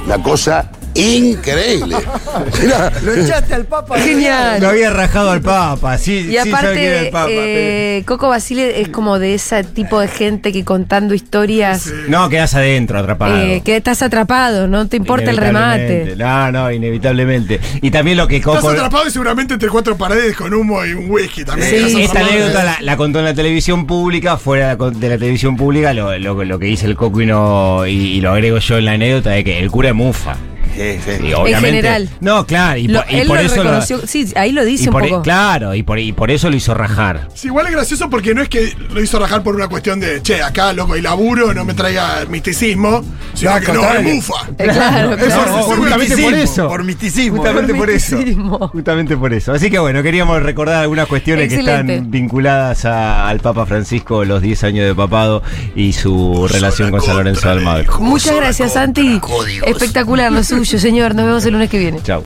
La 0.08 0.22
cosa 0.22 0.70
increíble. 0.96 1.96
Mirá, 2.62 2.92
Lo 3.04 3.14
echaste 3.14 3.54
al 3.54 3.66
Papa. 3.66 4.00
Genial. 4.00 4.62
Lo 4.62 4.70
había 4.70 4.90
rajado 4.92 5.32
al 5.32 5.42
Papa, 5.42 5.98
sí, 5.98 6.28
Y 6.30 6.38
sí 6.44 6.52
sabe 6.52 6.74
quién 6.74 6.86
era 6.86 7.00
aparte, 7.00 7.06
el 7.06 7.10
Papa. 7.12 7.30
eh, 7.32 8.04
Coco 8.06 8.30
Basile 8.30 8.82
es 8.82 8.90
como 8.90 9.20
de 9.20 9.34
ese 9.36 9.64
tipo 9.64 10.00
de 10.00 10.08
gente 10.08 10.52
que 10.52 10.64
contando 10.66 11.14
historias, 11.14 11.86
pero- 11.86 12.10
No, 12.10 12.30
quedas 12.30 12.54
adentro, 12.56 13.00
atrapado. 13.00 13.38
eh, 13.38 13.62
que 13.64 13.78
estás 13.78 14.02
atrapado, 14.02 14.68
no 14.68 14.88
te 14.88 14.98
importa 14.98 15.30
el 15.32 15.38
remate. 15.38 16.16
No, 16.18 16.52
no, 16.52 16.72
inevitablemente. 16.72 17.60
Y 17.82 17.92
también 17.92 18.18
lo 18.18 18.28
que 18.28 18.38
Estás 18.38 18.56
Coco. 18.58 18.70
atrapado 18.70 19.08
y 19.08 19.12
seguramente 19.12 19.54
entre 19.54 19.70
cuatro 19.70 19.98
paredes 19.98 20.36
con 20.36 20.54
humo 20.54 20.86
y 20.86 20.94
un 20.94 21.10
whisky 21.10 21.44
también. 21.46 21.70
Sí. 21.70 22.02
Estás 22.02 22.18
Esta 22.18 22.20
anécdota 22.20 22.64
la, 22.64 22.78
la 22.82 22.98
contó 22.98 23.20
en 23.20 23.26
la 23.26 23.34
televisión 23.34 23.86
pública, 23.88 24.38
fuera 24.38 24.76
de 24.76 25.10
la 25.10 25.18
televisión 25.18 25.56
pública, 25.56 25.94
lo, 25.94 26.18
lo- 26.20 26.44
lo 26.44 26.60
que 26.60 26.66
dice 26.66 26.86
el 26.88 26.96
Coco 26.96 27.22
y, 27.22 27.26
no, 27.26 27.86
y, 27.88 27.92
y 27.92 28.22
lo 28.22 28.32
agrego 28.32 28.58
yo 28.58 28.78
en 28.78 28.86
la 28.86 28.92
anécdota 28.94 29.32
de 29.32 29.44
que 29.44 29.60
el 29.60 29.70
cura 29.72 29.90
es 29.90 29.96
mufa. 29.96 30.36
Sí, 30.76 31.00
sí. 31.06 31.12
Sí, 31.22 31.34
obviamente. 31.34 31.78
general. 31.78 32.10
No, 32.20 32.46
claro, 32.46 32.78
y, 32.78 32.88
Lo- 32.88 33.04
por, 33.04 33.12
y 33.12 33.16
él 33.20 33.28
por 33.28 33.38
lo 33.38 33.42
eso 33.44 33.56
lo- 33.58 33.64
reconoció. 33.64 34.08
sí, 34.08 34.32
ahí 34.36 34.52
lo 34.52 34.64
dice 34.66 34.86
y 34.86 34.88
un 34.88 34.94
por- 34.94 35.06
e- 35.06 35.10
poco. 35.10 35.22
Claro, 35.24 35.76
y 35.76 35.84
por, 35.84 36.00
y 36.00 36.12
por 36.14 36.32
eso 36.32 36.50
lo 36.50 36.56
hizo 36.56 36.74
rajar. 36.74 37.28
Sí, 37.34 37.48
igual 37.48 37.68
es 37.68 37.74
gracioso 37.74 38.10
porque 38.10 38.34
no 38.34 38.42
es 38.42 38.50
que 38.50 38.74
lo 38.90 39.02
hizo 39.02 39.20
rajar 39.20 39.44
por 39.44 39.56
una 39.56 39.68
cuestión 39.68 40.00
de, 40.00 40.22
che, 40.22 40.42
acá 40.42 40.74
loco 40.74 40.94
hay 40.94 41.02
laburo, 41.02 41.54
no 41.54 41.66
me 41.66 41.74
traiga 41.74 42.26
misticismo, 42.30 43.04
sino 43.34 43.52
No, 43.54 43.60
que 43.66 43.74
no, 43.74 43.94
es 43.94 44.04
mufa. 44.16 44.34
Eh, 44.58 44.64
claro, 44.64 45.18
por 45.18 45.30
justamente 45.66 45.98
misticismo, 45.98 46.30
por 46.30 46.34
eso. 46.40 46.68
Por 46.68 46.84
misticismo. 46.84 47.38
Justamente 47.38 47.74
por 47.76 47.90
eso. 47.90 48.18
Justamente 48.72 49.18
por 49.18 49.34
eso. 49.34 49.54
Así 49.54 49.70
que 49.70 49.80
bueno, 49.80 50.02
queríamos 50.04 50.42
recordar 50.42 50.82
algunas 50.82 51.08
cuestiones 51.08 51.50
que 51.50 51.60
están 51.60 52.10
vinculadas 52.12 52.86
a- 52.86 53.28
al 53.30 53.40
Papa 53.40 53.66
Francisco, 53.66 54.26
los 54.26 54.42
10 54.42 54.64
años 54.64 54.86
de 54.86 54.96
papado 54.96 55.44
y 55.76 55.94
su 55.94 56.48
relación 56.48 56.92
con 56.92 57.02
San 57.02 57.18
Lorenzo 57.18 57.48
de 57.48 57.54
Almagro. 57.54 58.00
Muchas 58.00 58.36
gracias, 58.36 58.74
Santi. 58.74 59.20
Espectacular 59.66 60.32
lo 60.32 60.44
suyo, 60.66 60.80
señor. 60.80 61.16
Nos 61.16 61.26
vemos 61.26 61.46
el 61.46 61.54
lunes 61.54 61.70
que 61.70 61.80
viene. 61.80 62.00
Chao. 62.04 62.20